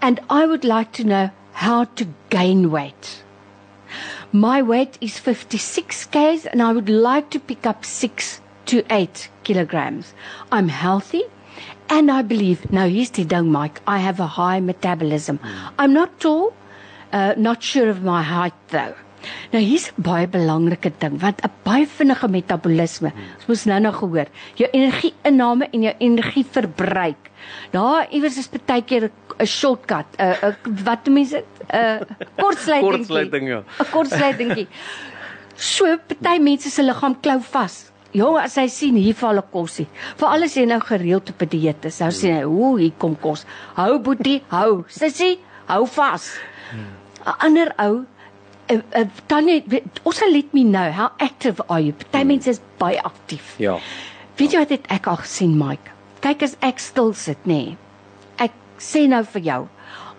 [0.00, 3.22] and I would like to know how to gain weight.
[4.32, 9.28] My weight is 56 kgs and I would like to pick up 6 to 8
[9.44, 10.12] kilograms.
[10.50, 11.22] I'm healthy
[11.88, 15.38] and I believe, now here's the ding, Mike, I have a high metabolism.
[15.78, 16.54] I'm not tall,
[17.12, 18.94] uh, not sure of my height though.
[19.52, 23.12] Nou hier's 'n baie belangrike ding want 'n baie vinnige metabolisme.
[23.36, 24.26] Ons moes nou nou gehoor.
[24.54, 27.30] Jou energieinname en jou energieverbruik.
[27.70, 31.44] Daar iewers is baie keer 'n shortcut, 'n uh, uh, wat mense?
[31.72, 32.00] 'n uh,
[32.42, 32.90] kortsluiting.
[32.90, 33.62] Kortsluiting, ja.
[33.80, 34.68] 'n Kortsluitingkie.
[35.56, 37.90] So party mense se liggaam klou vas.
[38.14, 39.86] Ja, as hy sien hier val 'n kosie.
[40.16, 43.16] Veral as jy nou gereeld op 'n dieet is, dan sien hy, "Ooh, hier kom
[43.16, 43.44] kos.
[43.74, 44.84] Hou boetie, hou.
[44.88, 46.38] Sissie, hou vas."
[46.72, 48.04] 'n Ander ou
[48.70, 51.92] uh, uh, Tanya, weet- ons sal let me know how active are you?
[52.10, 53.54] Party mense is baie aktief.
[53.58, 53.78] Ja.
[54.36, 55.90] Weet jy wat het ek al gesien, Mike?
[56.20, 57.52] Kyk as ek stil sit, nê.
[57.54, 57.76] Nee,
[58.38, 59.68] ek sê nou vir jou,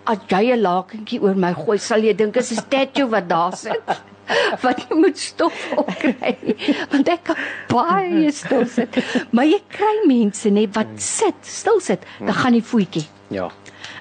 [0.05, 3.55] as jy 'n lakentjie oor my gooi, sal jy dink is 'n statue wat daar
[3.55, 3.81] sit.
[4.63, 6.31] wat jy moet stof opkry
[6.91, 7.35] want ek kan
[7.69, 8.89] baie stil sit
[9.31, 13.51] maar jy kry mense nê wat sit stil sit dan gaan die voetjie Ja.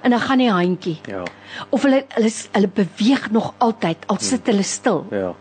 [0.05, 1.23] En dan gaan die handjie Ja.
[1.71, 5.33] of hulle hulle hulle beweeg nog altyd al sit hulle stil Ja.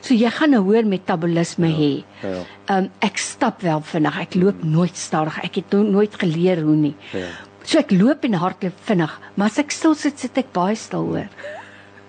[0.00, 2.42] so jy gaan 'n hoër metabolisme hê ja.
[2.76, 4.18] Um ek stap wel vinnig.
[4.20, 5.38] Ek loop nooit stadig.
[5.44, 6.94] Ek het no nooit geleer hoe nie.
[7.12, 7.26] Ja.
[7.64, 11.04] So ek loop en hardloop vinnig, maar as ek stil sit, sit ek baie stil
[11.06, 11.28] hoor.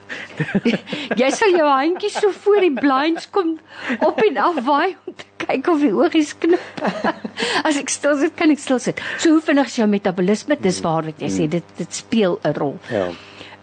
[1.21, 3.59] jy sal jou handjies so voor die blinds kom
[3.99, 6.83] op en af waai om te kyk of die oogies knip.
[7.67, 9.01] as ek stil sit, kan ek stil sit.
[9.17, 10.57] So hoe vinnig is jou metabolisme?
[10.61, 12.77] Dis waar wat jy sê, dit dit speel 'n rol.
[12.91, 13.09] Ja.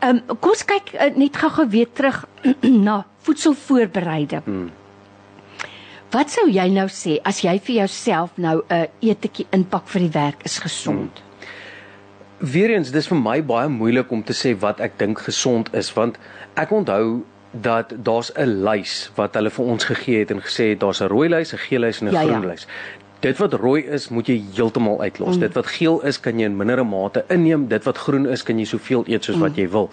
[0.01, 2.25] Ehm um, kom ons kyk uh, net gou-gou weer terug
[2.88, 4.44] na voedselvoorbereiding.
[4.44, 4.72] Hmm.
[6.14, 10.07] Wat sou jy nou sê as jy vir jouself nou 'n uh, etetjie inpak vir
[10.07, 11.11] die werk is gesond?
[11.11, 11.25] Hmm.
[12.38, 16.18] Weereens, dis vir my baie moeilik om te sê wat ek dink gesond is want
[16.55, 17.25] ek onthou
[17.61, 21.09] dat daar's 'n lys wat hulle vir ons gegee het en gesê het daar's 'n
[21.09, 22.27] rooi lys, 'n geel lys en 'n Ja, ja.
[22.33, 22.66] groen lys.
[23.21, 25.35] Dit wat rooi is, moet jy heeltemal uitlos.
[25.35, 25.40] Mm.
[25.40, 27.69] Dit wat geel is, kan jy in mindere mate inneem.
[27.69, 29.42] Dit wat groen is, kan jy soveel eet soos mm.
[29.42, 29.90] wat jy wil.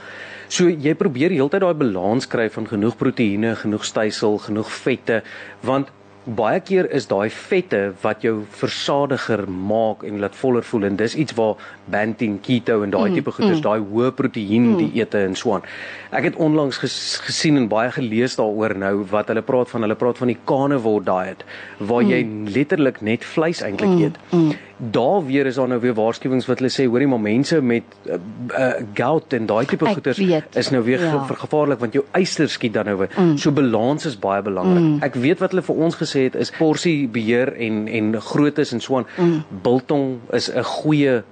[0.48, 5.24] So jy probeer heeltyd daai balans kry van genoeg proteïene, genoeg stysel, genoeg vette,
[5.62, 5.88] want
[6.24, 11.16] baie keer is daai vette wat jou versadiger maak en laat voller voel en dis
[11.20, 13.66] iets waar Banting, keto en daai mm, tipe goeders, mm.
[13.66, 14.78] daai hoë proteïen mm.
[14.78, 15.66] dieete en so aan.
[16.14, 19.98] Ek het onlangs ges, gesien en baie gelees daaroor nou wat hulle praat van, hulle
[20.00, 21.44] praat van die carnivore diet
[21.80, 22.12] waar mm.
[22.14, 24.04] jy letterlik net vleis eintlik mm.
[24.06, 24.22] eet.
[24.32, 24.54] Mm.
[24.94, 28.18] Daar weer is daar nou weer waarskuwings wat hulle sê hoorie maar mense met uh,
[28.58, 31.20] uh, gout en daai tipe goeders is nou weer Ja.
[31.28, 33.10] gevaarlik want jou yster skiet dan nou weer.
[33.18, 33.38] Mm.
[33.38, 34.84] So balans is baie belangrik.
[34.84, 34.98] Mm.
[35.06, 38.82] Ek weet wat hulle vir ons gesê het is porsie beheer en en groottes en
[38.82, 39.08] so aan.
[39.18, 39.44] Mm.
[39.64, 41.24] Biltong is 'n goeie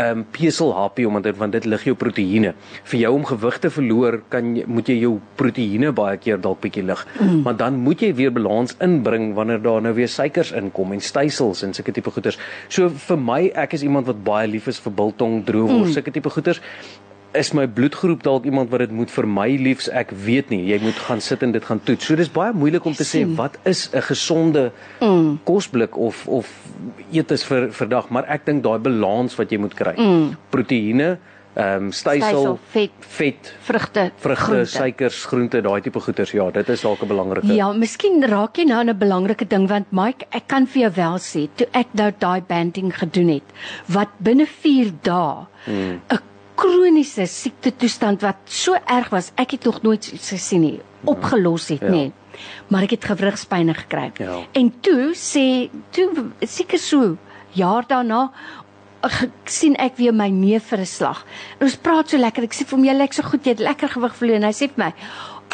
[0.00, 2.54] um, peselhappie omdat dit want dit lig jou proteïene.
[2.92, 6.62] Vir jou om gewig te verloor, kan jy moet jy jou proteïene baie keer dalk
[6.64, 7.04] bietjie lig.
[7.18, 7.42] Mm.
[7.46, 11.64] Maar dan moet jy weer balans inbring wanneer daar nou weer suikers inkom en stysels
[11.66, 12.40] en sulke tipe goeders.
[12.68, 15.96] So vir my, ek is iemand wat baie lief is vir biltong, droewors, mm.
[15.98, 16.62] sulke tipe goeders
[17.32, 20.80] is my bloedgroep dalk iemand wat dit moet vir my liefs ek weet nie jy
[20.82, 23.58] moet gaan sit en dit gaan toets so dis baie moeilik om te sê wat
[23.64, 25.40] is 'n gesonde mm.
[25.44, 26.50] kosblik of of
[27.12, 30.36] eetes vir vir dag maar ek dink daai balans wat jy moet kry mm.
[30.50, 31.18] proteïene
[31.50, 36.30] ehm um, stysel, vet, vet, vrugte, vrugte, suikers, groente, daai tipe goeders.
[36.30, 37.52] Ja, dit is dalk 'n belangrike.
[37.52, 40.92] Ja, miskien raak jy nou aan 'n belangrike ding want Mike, ek kan vir jou
[40.94, 43.48] wel sê, toe ek nou daai banding gedoen het,
[43.86, 46.00] wat binne 4 dae 'n Hmm.
[46.60, 51.68] Kroniese siekte toestand wat so erg was, ek het nog nooit iets gesien nie, opgelos
[51.72, 51.90] het Ja.
[51.90, 52.12] nie.
[52.68, 54.10] Maar ek het gewrigspyne gekry.
[54.18, 54.38] Ja.
[54.52, 57.16] En toe sê toe seker so
[57.52, 58.30] jaar daarna
[59.02, 61.24] ge- sien ek weer my neef vir 'n slag.
[61.58, 62.42] En ons praat so lekker.
[62.44, 64.52] Ek sê vir hom jy lyk so goed, jy het lekker gewig verloor en hy
[64.52, 64.92] sê vir my,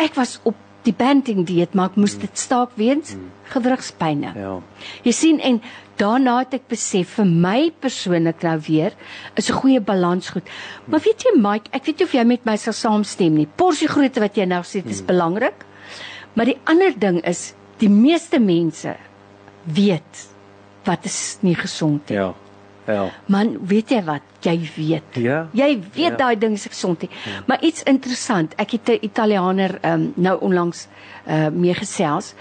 [0.04, 3.16] ek was op die banting dieet, maar ek moes dit staak weens
[3.50, 4.32] gewrigspyne.
[4.36, 4.60] Ja.
[5.04, 5.60] Jy sien en
[5.96, 8.92] daarna het ek besef vir my persoonlik nou weer
[9.36, 10.42] is 'n goeie balans goed.
[10.86, 13.46] Maar weet jy Mike, ek weet nie of jy met my sal saamstem nie.
[13.56, 15.64] Porsie grootte wat jy nou sê, dis belangrik.
[16.34, 18.96] Maar die ander ding is die meeste mense
[19.64, 20.28] weet
[20.84, 22.16] wat is nie gesond nie.
[22.18, 22.34] Ja.
[22.86, 23.10] Ja.
[23.26, 24.22] Man, weet jy wat?
[24.42, 25.02] Jy weet.
[25.14, 25.48] Ja.
[25.52, 26.16] Jy weet Ja.
[26.16, 27.10] daai ding is gesond nie.
[27.46, 30.86] Maar iets interessant, ek het 'n Italianer um, nou onlangs
[31.28, 32.34] uh meegesels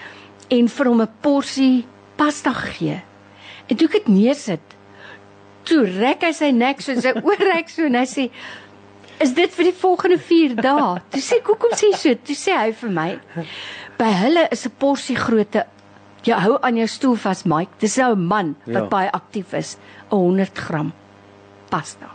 [0.49, 3.01] en vir hom 'n porsie pasta gegee.
[3.69, 4.75] En toe ek dit neersit,
[5.65, 8.29] toe rek hy sy nek so en sy oor rek so en hy sê
[9.23, 10.89] is dit vir die volgende 4 dae.
[11.11, 12.13] Toe sê ek hoekom sê jy so?
[12.27, 13.09] Toe sê hy vir my
[13.97, 15.63] by hulle is 'n porsie grootte
[16.25, 17.71] jy hou aan jou stoel vas Mike.
[17.79, 18.89] Dis nou 'n man wat Ja.
[18.89, 19.77] baie aktief is,
[20.11, 20.93] 'n 100 gram
[21.69, 22.09] pasta.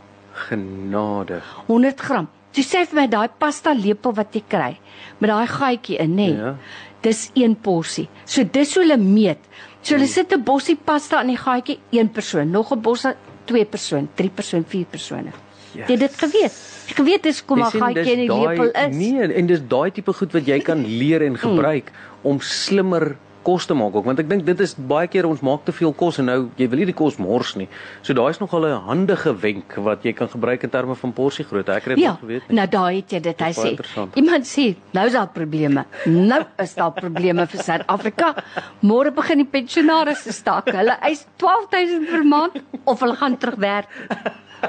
[0.48, 1.40] Genade.
[1.68, 2.28] 100 gram.
[2.54, 4.78] Jy sê vir my daai pasta lepel wat jy kry
[5.20, 6.36] met daai gaatjie in, nê?
[6.36, 6.54] Ja.
[7.02, 8.08] Dis een porsie.
[8.26, 9.38] So dis hoe hulle meet.
[9.82, 13.06] So hulle sit 'n bossie pasta in die gaatjie, een persoon, nog 'n bos
[13.44, 15.32] twee persoon, drie persoon, vier persone.
[15.72, 15.86] Yes.
[15.86, 16.58] Jy het dit geweet.
[16.90, 18.96] Jy geweet dis kom sien, gaatjie in die lepel is.
[18.96, 23.66] Nee, en dis daai tipe goed wat jy kan leer en gebruik om slimmer kos
[23.66, 26.18] te maak ook want ek dink dit is baie keer ons maak te veel kos
[26.18, 27.68] en nou jy wil nie die kos mors nie.
[28.02, 31.44] So daai is nogal 'n handige wenk wat jy kan gebruik in terme van porsie
[31.44, 31.72] grootte.
[31.72, 32.48] Ek het dit Ja, nog geweet.
[32.48, 32.56] nie.
[32.56, 33.78] nou daai het jy dit hy sê.
[34.16, 35.84] Iemand sê, nou is daar probleme.
[36.06, 38.34] Nou is daar probleme vir Suid-Afrika.
[38.82, 40.66] Môre begin die pensionaars staak.
[40.72, 42.52] Hulle eis 12000 per maand
[42.84, 43.86] of hulle gaan terugwerk.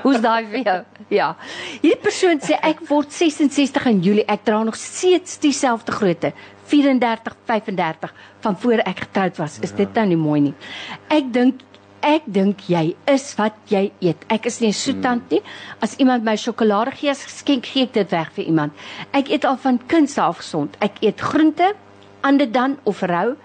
[0.04, 0.84] Hoe's daai vir jou?
[1.10, 1.36] Ja.
[1.82, 4.24] Hierdie persoon sê ek word 66 in Julie.
[4.26, 6.32] Ek dra nog steeds dieselfde grootte.
[6.72, 8.14] 34, 35
[8.46, 9.60] van voor ek getroud was.
[9.62, 10.56] Is dit nou nie mooi nie?
[11.10, 11.68] Ek dink
[12.02, 14.24] Ek dink jy is wat jy eet.
[14.34, 15.42] Ek is nie 'n soetant nie.
[15.86, 18.74] As iemand my sjokolade gee as geskenk, gee ek dit weg vir iemand.
[19.14, 20.76] Ek eet al van kinds af gesond.
[20.82, 21.76] Ek eet groente,
[22.24, 23.36] ander dan of rou.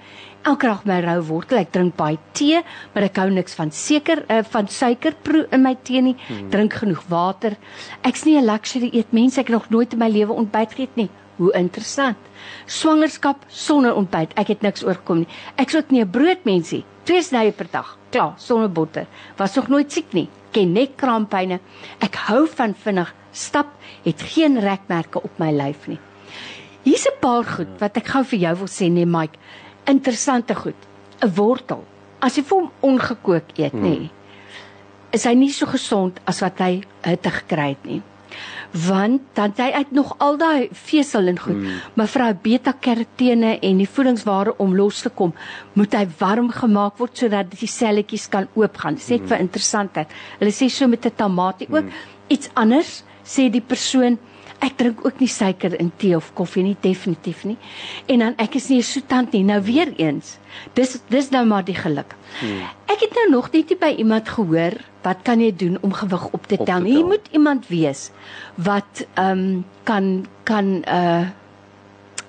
[0.42, 1.58] Elke dag my rou wortel.
[1.58, 2.62] Ek drink baie tee,
[2.94, 6.16] maar ek hou niks van seker uh, van suikerproe in my tee nie.
[6.50, 7.56] Drink genoeg water.
[8.02, 9.36] Ek's nie 'n luxury eet mens.
[9.36, 11.10] Ek het nog nooit in my lewe ontbyt geëet nie.
[11.36, 12.16] Hoe interessant.
[12.66, 14.35] Swangerskap sonder ontbyt.
[14.35, 15.28] Ek het niks oorkom nie.
[15.56, 16.85] Ek's ook nie 'n broodmensie.
[17.04, 17.98] Twee snye per dag.
[18.11, 19.06] Klaar, sonder botter.
[19.37, 20.28] Was nog nooit siek nie.
[20.50, 21.61] Ken net kraampyne.
[22.00, 23.66] Ek hou van vinnig stap,
[24.04, 25.98] het geen rekmerke op my lyf nie.
[26.82, 29.38] Hier's 'n paar goed wat ek gou vir jou wil sê nee Mike.
[29.87, 30.76] Interessante goed.
[31.22, 31.85] 'n Wortel.
[32.20, 34.11] As jy vir hom ongekook eet, nê, nee,
[35.12, 38.02] is hy nie so gesond as wat hy hitte gekry het nie.
[38.86, 41.56] Want dan het hy uit nog al daai vesel en goed.
[41.56, 41.80] Mm.
[41.94, 45.32] Mevrou beta-karotene en die voedingsware om los te kom,
[45.74, 48.98] moet hy warm gemaak word sodat die selletjies kan oopgaan.
[49.00, 50.12] Sê ek vir interessantheid.
[50.40, 51.84] Hulle sê so met 'n tamatie ook.
[52.28, 54.18] Iets anders sê die persoon
[54.60, 57.56] Ek drink ook nie suiker in tee of koffie nie, definitief nie.
[58.06, 59.42] En dan ek is nie 'n soetant nie.
[59.44, 60.38] Nou weer eens.
[60.74, 62.14] Dis dis nou maar die geluk.
[62.40, 62.62] Hmm.
[62.86, 66.26] Ek het nou nog net nie by iemand gehoor wat kan jy doen om gewig
[66.32, 66.92] op te Op tel te nie.
[66.92, 67.06] Jy tel.
[67.08, 68.10] moet iemand wees
[68.54, 71.26] wat ehm um, kan kan uh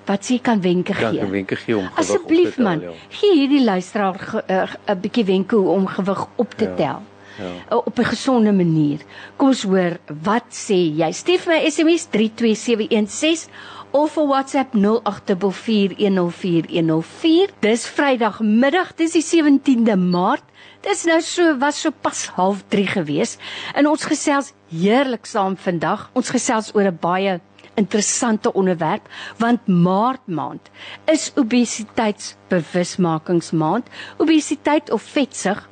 [0.06, 1.20] wat sê kan wenke gee.
[1.20, 2.90] ek wenke gee om gewig op te Asseblief tel, man, ja.
[3.08, 6.74] gee hierdie luisteraar uh, 'n bietjie wenke hoe om gewig op te Ja.
[6.74, 7.02] tel.
[7.38, 7.76] Ja.
[7.76, 8.98] Op 'n gesonde manier.
[9.36, 11.12] Kom ons hoor, wat sê jy?
[11.12, 13.50] Stuur my SMS 32716
[13.90, 17.50] of 'n WhatsApp 0844104104.
[17.60, 20.42] Dis Vrydagmiddag, dis die 17de Maart.
[20.80, 23.36] Dis nou so was so pas 0.30 gewees.
[23.74, 26.10] En ons gesels heerlik saam vandag.
[26.12, 27.40] Ons gesels oor 'n baie
[27.74, 30.70] interessante onderwerp want Maart maand
[31.04, 33.86] is obesiteitsbewusmakingsmaand.
[34.16, 35.68] Obesiteit of vetsug.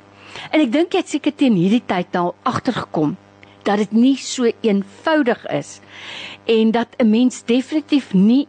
[0.51, 3.15] En ek dink jy het seker teen hierdie tyd nou agtergekom
[3.67, 5.79] dat dit nie so eenvoudig is
[6.45, 8.47] en dat 'n mens definitief nie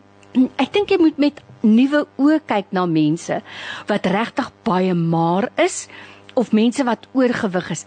[0.56, 3.42] ek dink jy moet met nuwe oë kyk na mense
[3.88, 5.88] wat regtig baie maar is
[6.34, 7.84] of mense wat oorgewig is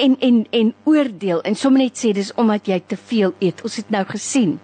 [0.00, 3.62] en en en oordeel en sommer net sê dis omdat jy te veel eet.
[3.64, 4.56] Ons het nou gesien.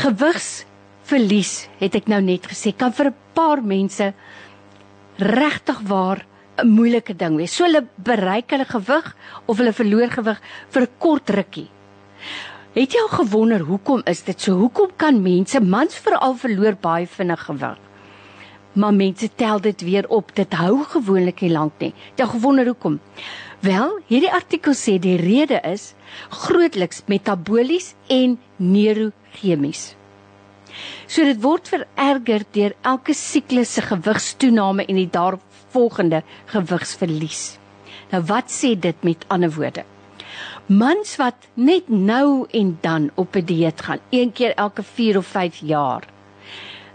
[0.00, 4.12] Gewigsverlies het ek nou net gesê kan vir 'n paar mense
[5.16, 6.26] regtig waar
[6.62, 7.54] 'n moeilike ding wees.
[7.56, 11.68] So hulle bereik hulle gewig of hulle verloor gewig vir 'n kort rukkie.
[12.74, 14.54] Het jy al gewonder hoekom is dit so?
[14.54, 17.78] Hoekom kan mense mans veral verloor baie vinnig gewig?
[18.72, 20.34] Maar mense tel dit weer op.
[20.34, 21.94] Dit hou gewoonlik nie lank nie.
[22.16, 23.00] Jy gewonder hoekom?
[23.60, 25.94] Wel, hierdie artikel sê die rede is
[26.30, 29.96] grootliks metabolies en neurochemies.
[31.10, 35.10] So dit word vererger deur elke siklus se gewigstoename en die
[35.70, 37.58] daarvolgende gewigsverlies.
[38.10, 39.84] Nou wat sê dit met ander woorde?
[40.66, 45.26] Mans wat net nou en dan op 'n dieet gaan, een keer elke 4 of
[45.26, 46.08] 5 jaar.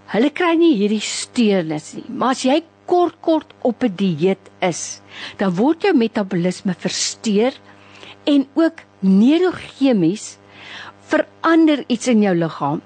[0.05, 5.01] Hulle kry nie hierdie steurnis nie, maar as jy kort kort op 'n dieet is,
[5.37, 7.53] dan word jou metabolisme versteur
[8.23, 10.37] en ook neurochemies
[10.99, 12.81] verander iets in jou liggaam.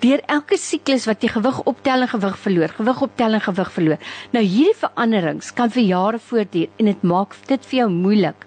[0.00, 3.98] Deur elke siklus wat jy gewig optel en gewig verloor, gewig optel en gewig verloor.
[4.32, 8.46] Nou hierdie veranderings kan vir jare voortduur en dit maak dit vir jou moeilik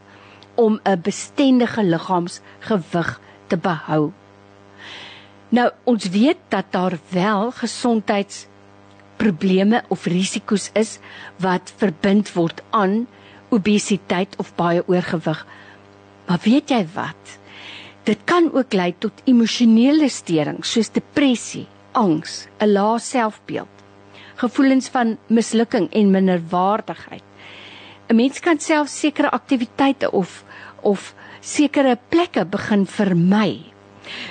[0.56, 4.12] om 'n bestendige liggaamsgewig te behou.
[5.50, 11.00] Nou, ons weet dat daar wel gesondheidsprobleme of risiko's is
[11.38, 13.08] wat verbind word aan
[13.50, 15.48] obesiteit of baie oorgewig.
[16.26, 17.40] Maar weet jy wat?
[18.06, 21.66] Dit kan ook lei tot emosionele störings soos depressie,
[21.98, 23.82] angs, 'n lae selfbeeld,
[24.38, 27.24] gevoelens van mislukking en minderwaardigheid.
[28.10, 30.44] 'n Mens kan self sekere aktiwiteite of
[30.82, 33.74] of sekere plekke begin vermy.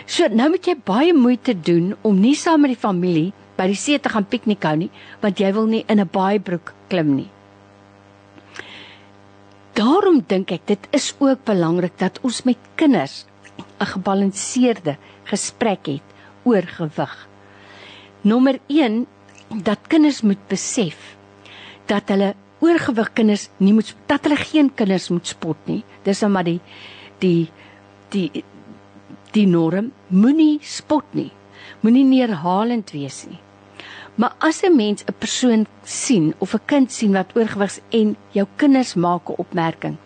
[0.06, 3.78] So nou moet jy baie moeite doen om nie saam met die familie by die
[3.78, 7.30] see te gaan piknik hou nie, want jy wil nie in 'n baaibroek klim nie.
[9.74, 13.24] Daarom dink ek dit is ook belangrik dat ons met kinders
[13.80, 16.06] 'n gebalanseerde gesprek het
[16.42, 17.28] oor gewig.
[18.20, 19.06] Nommer 1
[19.62, 21.16] dat kinders moet besef
[21.86, 25.82] dat hulle oorgewig kinders nie moet dat hulle geen kinders moet spot nie.
[26.02, 26.60] Dis nou maar die
[27.18, 27.50] die
[28.08, 28.44] die
[29.34, 29.92] die norm.
[30.08, 31.32] Moenie spot nie.
[31.82, 33.40] Moenie neerhalend wees nie.
[34.14, 38.16] Maar as 'n mens 'n persoon sien of 'n kind sien wat oorgewig is en
[38.30, 39.96] jou kinders maak 'n opmerking,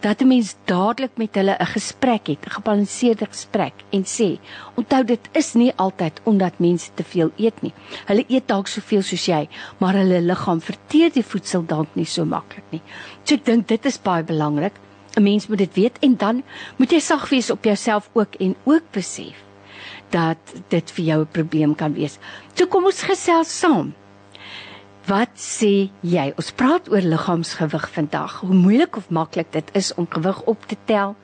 [0.00, 4.38] dat 'n mens dadelik met hulle 'n gesprek het, 'n gebalanseerde gesprek en sê,
[4.74, 7.72] onthou dit is nie altyd omdat mense te veel eet nie.
[8.06, 12.24] Hulle eet dalk soveel soos jy, maar hulle liggaam verteer die voedsel dalk nie so
[12.24, 12.82] maklik nie.
[13.24, 14.72] So ek dink dit is baie belangrik.
[15.16, 16.42] 'n Mens moet dit weet en dan
[16.76, 19.36] moet jy sag wees op jouself ook en ook besef
[20.10, 22.18] dat dit vir jou 'n probleem kan wees.
[22.54, 23.94] So kom ons gesels saam.
[25.10, 26.24] Wat sê jy?
[26.38, 28.36] Ons praat oor liggaamsgewig vandag.
[28.46, 31.16] Hoe moeilik of maklik dit is om gewig op te tel,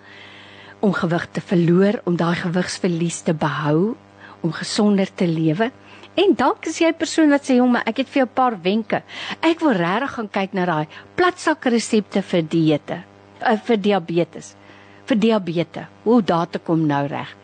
[0.82, 3.94] om gewig te verloor, om daai gewigsverlies te behou,
[4.42, 5.70] om gesonder te lewe.
[6.18, 8.34] En dalk is jy 'n persoon wat sê, "Jong, maar ek het vir jou 'n
[8.34, 9.02] paar wenke.
[9.40, 13.02] Ek wil regtig gaan kyk na daai platsak resepte vir dieete,
[13.40, 14.56] uh, vir diabetes,
[15.04, 15.86] vir diabetes.
[16.02, 17.36] Hoe daar te kom nou reg?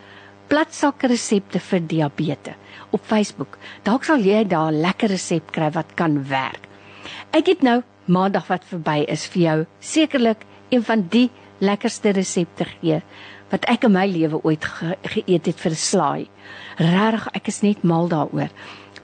[0.53, 2.61] Platsak resepte vir diabetes."
[2.93, 3.59] op Facebook.
[3.87, 6.69] Dalk sal jy daar 'n lekker resep kry wat kan werk.
[7.31, 12.65] Ek het nou maandag wat verby is vir jou sekerlik een van die lekkerste resepte
[12.65, 13.03] gee
[13.51, 16.29] wat ek in my lewe ooit ge geëet het vir 'n slaai.
[16.77, 18.51] Regtig, ek is net mal daaroor.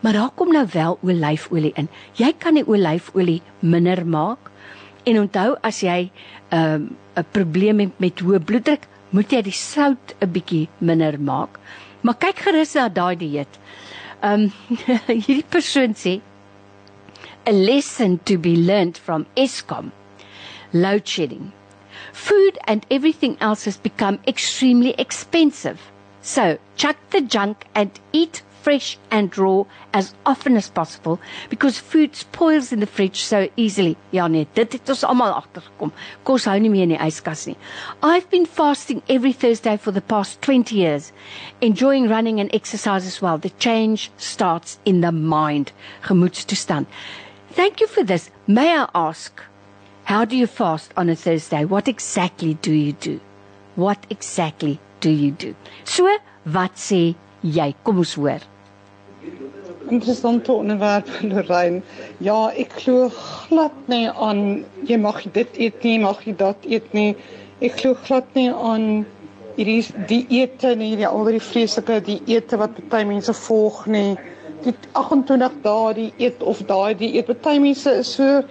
[0.00, 1.88] Maar daar kom nou wel olyfolie in.
[2.14, 4.50] Jy kan die olyfolie minder maak.
[5.04, 6.10] En onthou as jy
[6.50, 11.18] 'n um, 'n probleem het met hoë bloeddruk, moet jy die sout 'n bietjie minder
[11.20, 11.58] maak.
[12.02, 13.60] Maar kyk gerus na daai dieet.
[14.22, 14.50] Um
[15.26, 16.20] hierdie persoon sê
[17.46, 19.92] a lesson to be learnt from Eskom
[20.72, 21.52] load shedding.
[22.12, 25.80] Food and everything else has become extremely expensive.
[26.28, 29.64] So, chuck the junk and eat fresh and raw
[29.94, 33.96] as often as possible because food spoils in the fridge so easily.
[34.10, 35.92] Ja nee, dit het ons almal agtergekom.
[36.28, 37.56] Kos hou nie meer in die yskas nie.
[38.02, 41.12] I've been fasting every Thursday for the past 20 years,
[41.62, 43.38] enjoying running and exercise as well.
[43.38, 45.72] The change starts in the mind.
[46.10, 46.86] Gemoedstoestand.
[47.52, 48.28] Thank you for this.
[48.46, 49.40] May I ask,
[50.04, 51.64] how do you fast on a Thursday?
[51.64, 53.20] What exactly do you do?
[53.76, 55.54] What exactly do you do?
[55.84, 56.06] So,
[56.44, 57.02] wat sê
[57.42, 57.72] jy?
[57.84, 58.44] Kom ons hoor
[59.90, 61.82] interessante onderwerp Lorraine.
[62.18, 63.08] Ja, ek glo
[63.48, 67.12] glad nie aan jy mag dit eet nie, mag jy dat eet nie.
[67.64, 68.88] Ek glo glad nie aan
[69.58, 74.12] hierdie dieete nie, hierdie al die vreeslike dieete wat baie mense volg nie.
[74.64, 77.30] Die 28 dae die eet of daai dieet.
[77.44, 78.42] Baie mense is so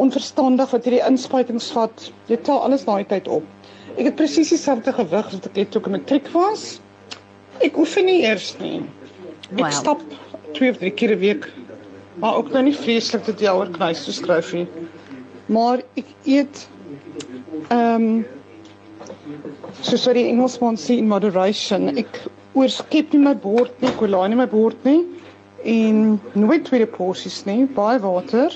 [0.00, 2.10] onverstandig wat hierdie inspuitings vat.
[2.30, 3.46] Dit tel alles daai tyd op.
[4.00, 6.62] Ek het presies dieselfde gewig wat ek het toe ek in matriek was.
[7.60, 8.78] Ek oefen nie eers nie.
[9.50, 9.74] Ek wow.
[9.76, 10.04] stap
[10.56, 11.44] twee of drie keer 'n week.
[12.16, 14.66] Maar ook nou nie vreeslik dat jy oor knuis te skryf nie.
[15.52, 16.64] Maar ek eet
[17.68, 18.24] ehm um,
[19.84, 21.92] wat die Engelsman sê in moderation.
[21.98, 22.24] Ek
[22.56, 25.04] oorskep nie my bord nie, ek laai nie my bord nie
[25.68, 28.54] en nooit tweede porsies nie, baie water.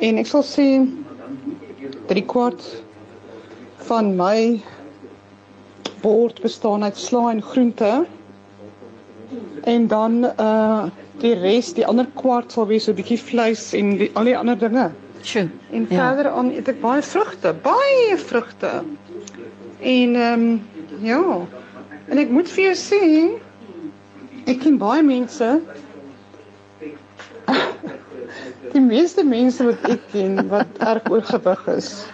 [0.00, 0.66] En ek sal sê
[2.08, 2.64] 3 kwart
[3.88, 4.60] van my
[6.00, 8.04] bord bestaan uit sla en groente.
[9.64, 10.84] En dan uh
[11.20, 14.58] die res, die ander kwart sal wees 'n bietjie vleis en die, al die ander
[14.58, 14.90] dinge.
[15.22, 15.50] Sjoe.
[15.70, 15.96] En ja.
[15.96, 18.70] verder aan eet ek baie vrugte, baie vrugte.
[19.80, 20.62] En ehm um,
[21.04, 21.46] ja.
[22.08, 23.04] En ek moet vir jou sê,
[24.46, 25.60] ek ken baie mense.
[28.72, 32.06] Die meeste mense wat ek ken wat erg oorgewig is,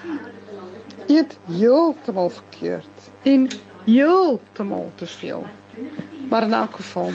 [1.07, 3.49] eet heeltemal verkeerd en
[3.85, 5.47] heeltemal te veel.
[6.29, 7.11] Maar in elk geval,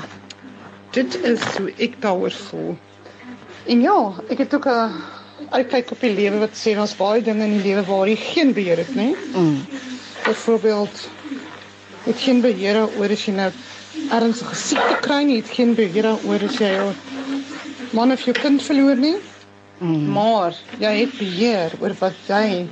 [0.92, 2.78] dit is hoe ek daaroor voel.
[3.66, 4.92] En ja, ek het ook 'n
[5.50, 8.54] uitkyk op die lewe wat sê ons baie dinge in die lewe waar jy geen
[8.54, 9.16] beheer het nie.
[9.34, 9.66] Mm.
[10.26, 11.10] Byvoorbeeld
[12.04, 13.52] het geen beheer oor as jy nou
[14.12, 16.92] ernstige siekte kry nie, het geen beheer oor as jy jou
[17.92, 19.18] man of jou kind verloor nie.
[19.80, 20.12] Mm.
[20.14, 22.68] Maar jy het beheer oor wat jy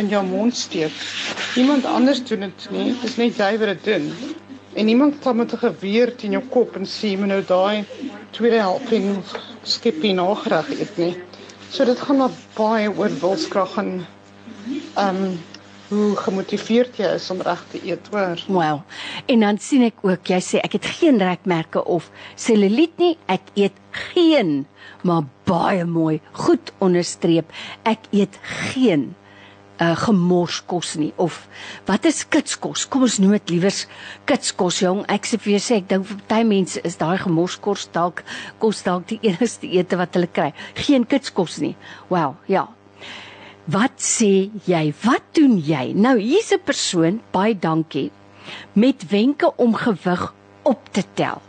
[0.00, 0.94] in jou mond steek.
[1.56, 4.08] Niemand anders doen dit nie, dis net jy wat dit doen.
[4.78, 7.84] En niemand kan met 'n geweer teen jou kop en sê jy nou daai
[8.30, 9.22] tweede helping
[9.62, 11.14] skepie nagereg eet nie.
[11.70, 14.06] So dit gaan maar baie oor wilskrag en
[14.94, 15.38] ehm um,
[15.90, 18.38] hoe gemotiveerd jy is om reg te eet, hoor.
[18.46, 18.82] Wel.
[19.26, 23.50] En dan sien ek ook jy sê ek het geen rekmerke of selluliet nie, ek
[23.54, 24.66] eet geen
[25.02, 27.50] maar baie mooi, goed onderstreep.
[27.82, 28.38] Ek eet
[28.70, 29.10] geen
[29.80, 31.46] uh, gemorskos nie of
[31.88, 32.86] wat is kitskos?
[32.90, 33.86] Kom ons noem dit liewers
[34.28, 35.02] kitskos jong.
[35.10, 38.22] Ek sê vir jou sê ek dink vir baie mense is daai gemorskos dalk
[38.62, 40.50] kos dalk die enigste ete wat hulle kry.
[40.78, 41.74] Geen kitskos nie.
[42.12, 42.68] Wel, ja.
[43.70, 44.84] Wat sê jy?
[45.04, 45.92] Wat doen jy?
[45.94, 48.10] Nou hier's 'n persoon, baie dankie,
[48.74, 51.40] met wenke om gewig op te tel.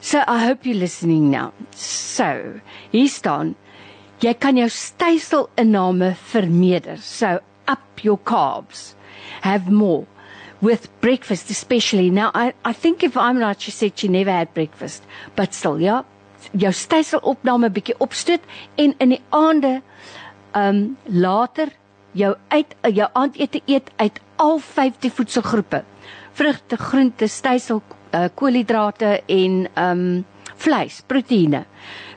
[0.00, 1.52] So I hope you listening now.
[1.74, 3.56] So, hier staan
[4.20, 6.98] jy kan jou styselinname vermeerder.
[6.98, 7.38] So
[7.68, 8.94] up your carbs.
[9.42, 10.06] Have more
[10.60, 12.10] with breakfast especially.
[12.10, 15.02] Now I I think if I'm right she said she never had breakfast,
[15.36, 16.02] but still, ja,
[16.52, 18.42] jou styselopname bietjie opstoot
[18.78, 19.80] en in die aande
[20.56, 21.70] um later
[22.16, 25.84] jou uit jou aandete eet uit al 50 voedselgroepe.
[26.38, 27.82] Vrugte, groente, stysel,
[28.14, 30.04] uh, koolhidrate en um
[30.58, 31.64] vleis, proteïene,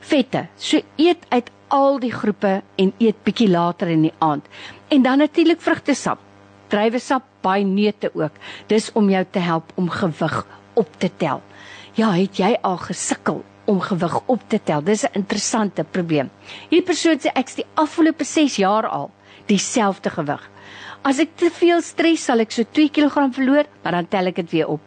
[0.02, 0.46] vette.
[0.56, 4.44] So eet uit al die groepe en eet bietjie later in die aand.
[4.92, 6.20] En dan natuurlik vrugtesap,
[6.68, 8.36] druiwesap, baie neute ook.
[8.68, 10.42] Dis om jou te help om gewig
[10.74, 11.40] op te tel.
[11.96, 14.82] Ja, het jy al gesukkel om gewig op te tel?
[14.84, 16.30] Dis 'n interessante probleem.
[16.68, 19.10] Hierdie persoon sê ek's die afgelope 6 jaar al
[19.46, 20.50] dieselfde gewig.
[21.02, 24.36] As ek te veel stres sal ek so 2 kg verloor, maar dan tel ek
[24.42, 24.80] dit weer op.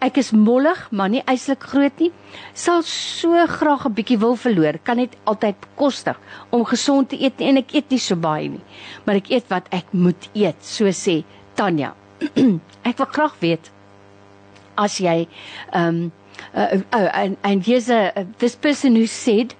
[0.00, 2.10] Ek is mollig, maar nie eislik groot nie.
[2.54, 4.78] Sal so graag 'n bietjie wil verloor.
[4.84, 6.16] Kan net altyd bekostig
[6.50, 8.64] om gesond te eet en ek eet nie so baie nie.
[9.04, 11.94] Maar ek eet wat ek moet eet, so sê Tanya.
[12.88, 13.70] ek wil graag weet
[14.78, 15.26] as jy
[15.74, 16.12] um,
[16.54, 19.54] uh, oh and and here's a uh, this person who said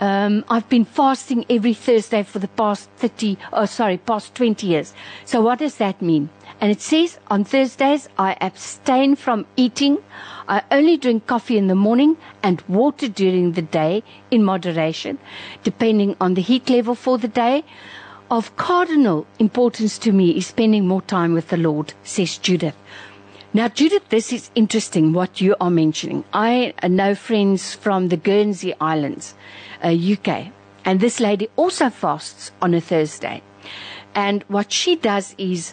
[0.00, 4.94] Um, I've been fasting every Thursday for the past 30, oh, sorry, past 20 years.
[5.24, 6.30] So what does that mean?
[6.60, 9.98] And it says on Thursdays, I abstain from eating.
[10.48, 15.18] I only drink coffee in the morning and water during the day in moderation,
[15.62, 17.64] depending on the heat level for the day.
[18.30, 22.76] Of cardinal importance to me is spending more time with the Lord, says Judith.
[23.54, 26.24] Now, Judith, this is interesting what you are mentioning.
[26.34, 29.34] I know friends from the Guernsey Islands
[29.82, 30.52] uh, UK.
[30.84, 33.42] And this lady also fasts on a Thursday.
[34.14, 35.72] And what she does is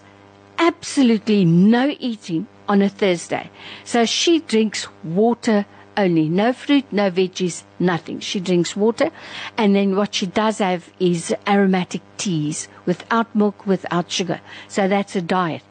[0.57, 3.49] absolutely no eating on a Thursday.
[3.84, 5.65] So she drinks water
[5.97, 8.19] only, no fruit, no veggies, nothing.
[8.19, 9.11] She drinks water.
[9.57, 14.39] And then what she does have is aromatic teas without milk, without sugar.
[14.69, 15.63] So that's a diet.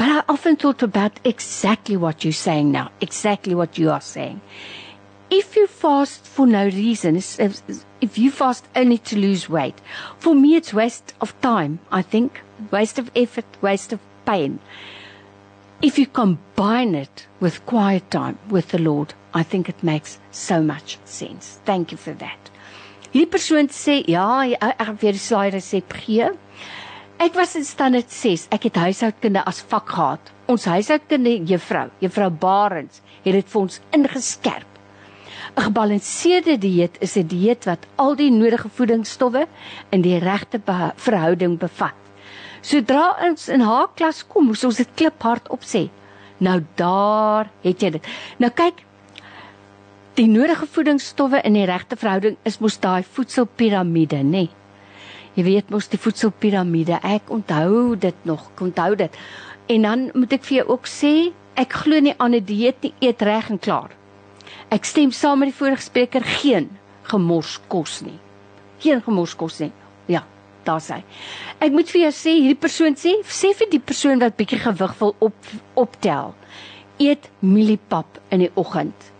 [0.00, 4.40] But I often thought about exactly what you're saying now, exactly what you are saying
[5.30, 9.80] if you fast for no reason, if, you fast only to lose weight,
[10.18, 12.40] for me it's waste of time, I think,
[12.70, 14.58] waste of effort, waste of pain.
[15.80, 20.62] If you combine it with quiet time with the Lord, I think it makes so
[20.62, 21.60] much sense.
[21.64, 22.50] Thank you for that.
[23.12, 26.28] Hierdie persoon sê ja, ek weer die slide resep gee.
[27.20, 28.46] Ek was in standaard 6.
[28.48, 30.30] Ek het huishoudkunde as vak gehad.
[30.48, 34.70] Ons huishoudkunde juffrou, juffrou Barends, het dit vir ons ingeskerp
[35.56, 39.46] 'n Gebalanseerde dieet is 'n dieet wat al die nodige voedingsstowwe
[39.90, 40.60] in die regte
[40.96, 41.94] verhouding bevat.
[42.62, 45.88] Sodra ons in haar klas kom, moes ons dit kliphard opsê.
[46.38, 48.06] Nou daar het jy dit.
[48.38, 48.84] Nou kyk,
[50.14, 54.30] die nodige voedingsstowwe in die regte verhouding is mos daai voedselpiramide, nê?
[54.30, 54.59] Nee.
[55.36, 56.98] Jy weet mos die voedselpiramide.
[57.06, 59.16] Ek onthou dit nog, ek onthou dit.
[59.70, 61.14] En dan moet ek vir jou ook sê,
[61.54, 63.90] ek glo nie aan 'n dieet nie, eet reg en klaar.
[64.70, 66.68] Ek stem saam met die vorige spreker, geen
[67.02, 68.18] gemors kos nie.
[68.78, 69.72] Geen gemors kos nie.
[70.06, 70.24] Ja,
[70.64, 71.02] daar sê.
[71.58, 74.94] Ek moet vir jou sê, hierdie persoon sê, sê vir die persoon wat bietjie gewig
[75.00, 75.34] wil op
[75.74, 76.34] optel,
[76.98, 79.10] eet mieliepap in die oggend.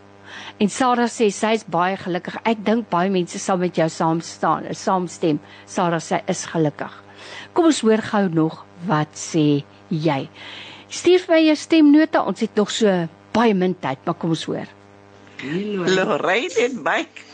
[0.61, 2.35] En Sarah sê sy is baie gelukkig.
[2.45, 5.39] Ek dink baie mense sal met jou saam staan, saamstem.
[5.65, 6.93] Sarah sê is gelukkig.
[7.57, 8.59] Kom ons hoor gou nog
[8.91, 10.21] wat sê jy.
[10.93, 12.27] Stuur vir my jou stemnota.
[12.29, 12.93] Ons het nog so
[13.33, 14.69] baie min tyd, maar kom ons hoor.
[15.97, 17.29] Lorraine en Mike.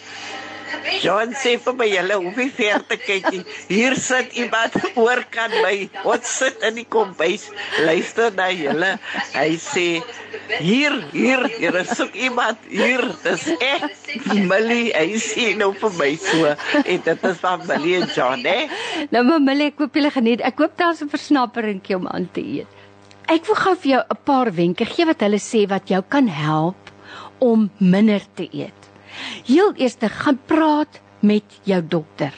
[1.03, 3.43] John sê vir my julle hoef nie ver te kyk nie.
[3.71, 5.89] Hier sit iemand oor kan my.
[6.07, 7.49] Ons sit in die kombuis.
[7.87, 8.93] Luister na julle.
[9.35, 9.87] Hy sê
[10.59, 13.05] hier hier hier is ook iemand hier.
[13.23, 13.91] Dis ek.
[14.35, 16.55] Millie, hy sê nou vir my so.
[16.83, 18.67] En dit is van Millie en John, hè?
[19.11, 20.41] Nou maar Millie, ek hoop julle geniet.
[20.41, 22.67] Ek hoop daar's 'n versnapperingkie om aan te eet.
[23.27, 26.29] Ek wil gou vir jou 'n paar wenke gee wat hulle sê wat jou kan
[26.29, 26.93] help
[27.39, 28.81] om minder te eet.
[29.45, 32.33] Heel eers gaan praat met jou dokter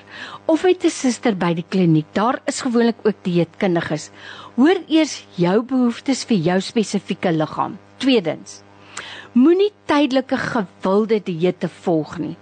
[0.46, 2.06] of met 'n suster by die kliniek.
[2.12, 4.10] Daar is gewoonlik ook dieetkundiges.
[4.56, 7.78] Hoor eers jou behoeftes vir jou spesifieke liggaam.
[7.98, 8.62] Tweedens,
[9.34, 12.36] moenie tydelike gewilde dieete volg nie.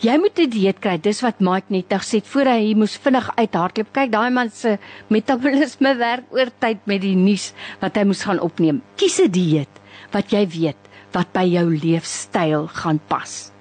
[0.00, 0.96] Jy moet 'n dieet kry.
[0.98, 3.92] Dis wat Mike net nou sê voor hy moes vinnig uithardloop.
[3.92, 4.78] Kyk, daai man se
[5.08, 8.82] metabolisme werk oor tyd met die nuus wat hy moes gaan opneem.
[8.96, 9.80] Kies 'n dieet
[10.12, 10.80] wat jy weet
[11.12, 13.52] wat by jou leefstyl gaan pas.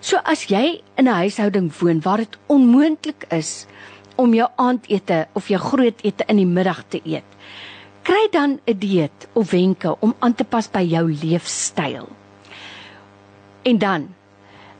[0.00, 3.66] So as jy in 'n huishouding woon waar dit onmoontlik is
[4.16, 7.24] om jou aandete of jou grootete in die middag te eet,
[8.02, 12.08] kry dan 'n dieet of wenke om aan te pas by jou leefstyl.
[13.62, 14.14] En dan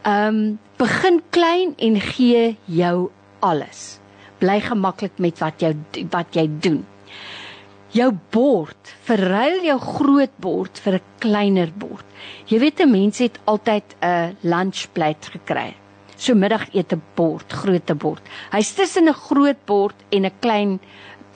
[0.03, 3.11] ehm um, begin klein en gee jou
[3.41, 3.99] alles.
[4.39, 5.77] Bly gemaklik met wat jy
[6.11, 6.87] wat jy doen
[7.93, 12.05] jou bord, verruil jou groot bord vir 'n kleiner bord.
[12.49, 15.75] Jy weet 'n mens het altyd 'n lunchplate gekry.
[16.17, 18.23] So middagete bord, groote bord.
[18.51, 20.81] Hy's tussen 'n groot bord en 'n klein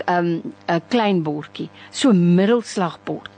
[0.08, 3.30] um, 'n klein bordjie, so middelslagbord.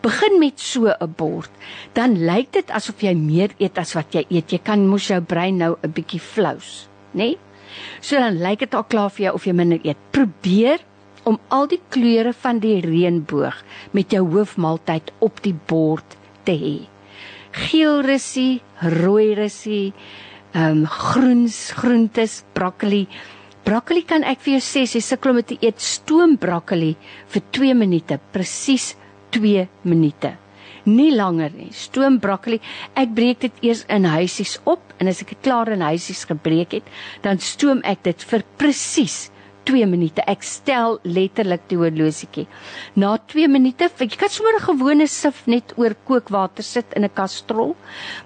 [0.00, 1.50] Begin met so 'n bord,
[1.92, 4.52] dan lyk dit asof jy meer eet as wat jy eet.
[4.52, 7.24] Jy kan mos jou brein nou 'n bietjie flous, né?
[7.24, 7.38] Nee?
[8.00, 9.96] So dan lyk dit al klaar vir jou of jy minder eet.
[10.10, 10.80] Probeer
[11.26, 13.58] om al die kleure van die reënboog
[13.96, 16.76] met jou hoofmaaltyd op die bord te hê.
[17.56, 19.92] Geel russie, rooi russie,
[20.52, 23.06] ehm um, groens, groentes, broccoli.
[23.66, 26.92] Broccoli kan ek vir jou sê, jy sukkel om te eet stoom broccoli
[27.32, 28.92] vir 2 minute, presies
[29.34, 30.30] 2 minute.
[30.86, 31.72] Nie langer nie.
[31.74, 32.60] Stoom broccoli,
[32.94, 36.76] ek breek dit eers in huisies op en as ek dit klaar in huisies gebreek
[36.78, 36.92] het,
[37.26, 39.16] dan stoom ek dit vir presies
[39.66, 40.22] 2 minute.
[40.30, 42.46] Ek stel letterlik die horlosietjie.
[42.94, 47.10] Na 2 minute, jy kan sommer 'n gewone sif net oor kookwater sit in 'n
[47.10, 47.74] kastrol.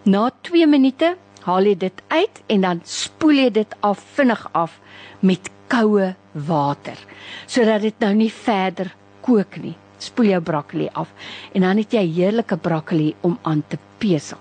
[0.05, 1.17] Na 2 minute
[1.47, 4.81] haal jy dit uit en dan spoel jy dit af vinnig af
[5.21, 6.99] met koue water
[7.47, 9.77] sodat dit nou nie verder kook nie.
[10.01, 11.11] Spoel jou broccoli af
[11.55, 14.39] en dan het jy heerlike broccoli om aan te pesel.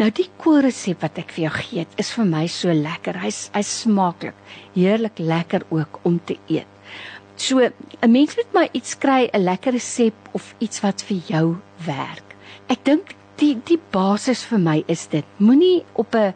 [0.00, 3.20] Nou die koolresep wat ek vir jou gee, is vir my so lekker.
[3.20, 4.36] Hy's hy's smaaklik.
[4.76, 6.68] Heerlik lekker ook om te eet.
[7.36, 11.56] So 'n mens moet maar iets kry, 'n lekker resep of iets wat vir jou
[11.86, 12.36] werk.
[12.68, 15.24] Ek dink die die basis vir my is dit.
[15.38, 16.34] Moenie op 'n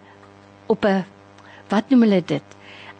[0.68, 1.04] op 'n
[1.68, 2.44] wat noem hulle dit?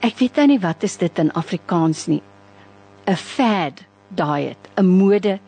[0.00, 2.22] Ek weet nou nie wat is dit in Afrikaans nie.
[3.06, 5.40] 'n fad diet, 'n mode,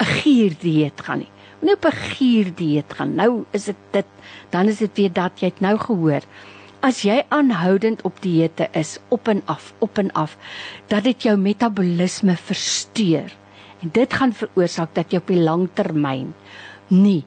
[0.00, 1.34] 'n gier dieet gaan nie
[1.64, 3.14] nie op 'n gier dieet gaan.
[3.14, 4.06] Nou is dit dit
[4.50, 6.22] dan is dit weer dat jy het nou gehoor.
[6.80, 10.36] As jy aanhoudend op dieete is, op en af, op en af,
[10.86, 13.32] dat dit jou metabolisme versteur.
[13.80, 16.34] En dit gaan veroorsaak dat jy op die lang termyn
[16.88, 17.24] nie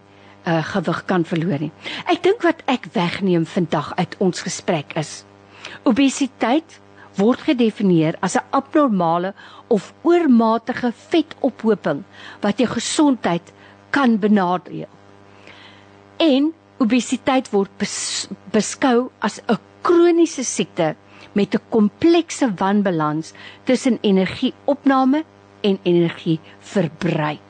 [0.47, 1.71] uh, gewig kan verloor nie.
[2.07, 5.27] Ek dink wat ek wegneem vandag uit ons gesprek is
[5.87, 6.79] obesiteit
[7.17, 9.33] word gedefinieer as 'n abnormale
[9.67, 12.03] of oormatige vetophoping
[12.41, 13.53] wat jou gesondheid
[13.89, 14.89] kan benadeel.
[16.17, 20.95] En obesiteit word bes, beskou as 'n kroniese siekte
[21.33, 23.33] met 'n komplekse wanbalans
[23.63, 25.23] tussen energieopname
[25.61, 27.46] en energieverbruik.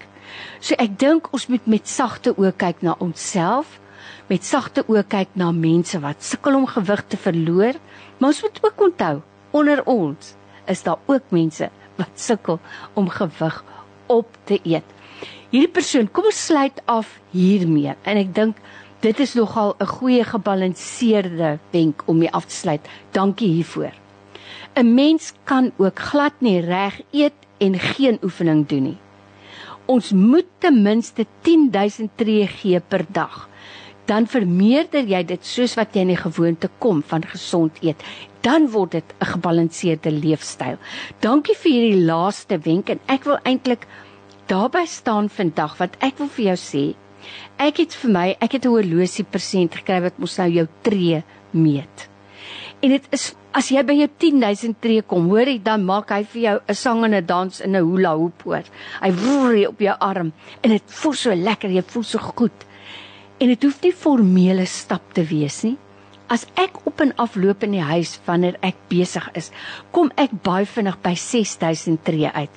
[0.60, 3.80] So ek dink ons moet met sagte oë kyk na onsself,
[4.28, 7.80] met sagte oë kyk na mense wat sukkel om gewig te verloor,
[8.18, 9.16] maar ons moet ook onthou
[9.52, 10.36] onder ons
[10.68, 12.60] is daar ook mense wat sukkel
[12.94, 13.64] om gewig
[14.08, 14.86] op te eet.
[15.50, 18.60] Hierdie persoon, kom ons sluit af hiermee en ek dink
[19.02, 22.84] dit is nogal 'n goeie gebalanseerde wenk om mee af te sluit.
[23.12, 23.94] Dankie hiervoor.
[24.76, 28.98] 'n Mens kan ook glad nie reg eet en geen oefening doen nie.
[29.88, 33.48] Ons moet ten minste 10000 tree gee per dag
[34.08, 38.04] dan vermeerder jy dit soos wat jy in die gewoonte kom van gesond eet.
[38.46, 40.78] Dan word dit 'n gebalanseerde leefstyl.
[41.20, 43.88] Dankie vir hierdie laaste wenk en ek wil eintlik
[44.48, 46.96] daarby staan vandag wat ek wil vir jou sê.
[47.60, 51.24] Ek het vir my, ek het 'n horlosie persent gekry wat mos nou jou tree
[51.52, 52.08] meet.
[52.82, 56.22] En dit is as jy by jou 10000 tree kom, hoor jy dan maak hy
[56.30, 58.64] vir jou 'n sang en 'n dans in 'n hula hoop hoor.
[59.02, 60.32] Hy woer op jou arm
[60.64, 62.66] en dit voel so lekker, jy voel so goed.
[63.40, 65.78] En dit hoef nie formele stap te wees nie.
[66.30, 69.52] As ek op en af loop in die huis wanneer ek besig is,
[69.92, 72.50] kom ek baie vinnig by 6000 tree uit.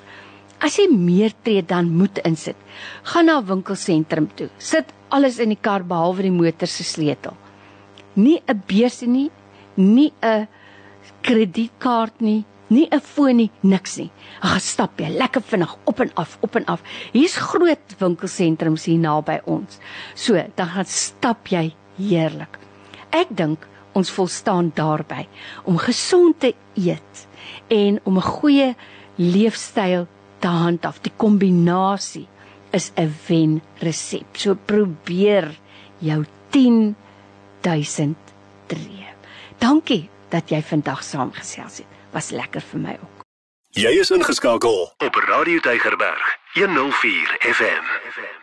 [0.60, 2.56] As jy meer tree dan moet insit.
[3.02, 4.48] Gaan na 'n winkelsentrum toe.
[4.58, 7.36] Sit alles in die kar behalwe die motor se sleutel.
[8.16, 9.30] Nie 'n beurs nie,
[9.76, 10.48] nie 'n
[11.20, 14.10] kredietkaart nie, nie 'n foon nie, niks nie.
[14.40, 16.82] Ag, stap jy lekker vinnig op en af, op en af.
[17.12, 19.78] Hier's groot winkelsentrums hier naby ons.
[20.14, 22.58] So, dan gaan stap jy heerlik.
[23.10, 25.26] Ek dink ons volstaan daarby
[25.64, 27.26] om gesond te eet
[27.68, 28.74] en om 'n goeie
[29.16, 30.06] leefstyl
[30.38, 31.00] te handhaaf.
[31.02, 32.28] Die kombinasie
[32.72, 34.36] is 'n wen resep.
[34.36, 35.58] So probeer
[35.98, 38.16] jou 10000
[38.66, 39.06] tree.
[39.58, 43.24] Dankie dat jy vandag saamgesels het was lekker vir my ook.
[43.78, 47.86] Jy is ingeskakel op Radio Deigerberg 104 FM.
[48.10, 48.39] FM.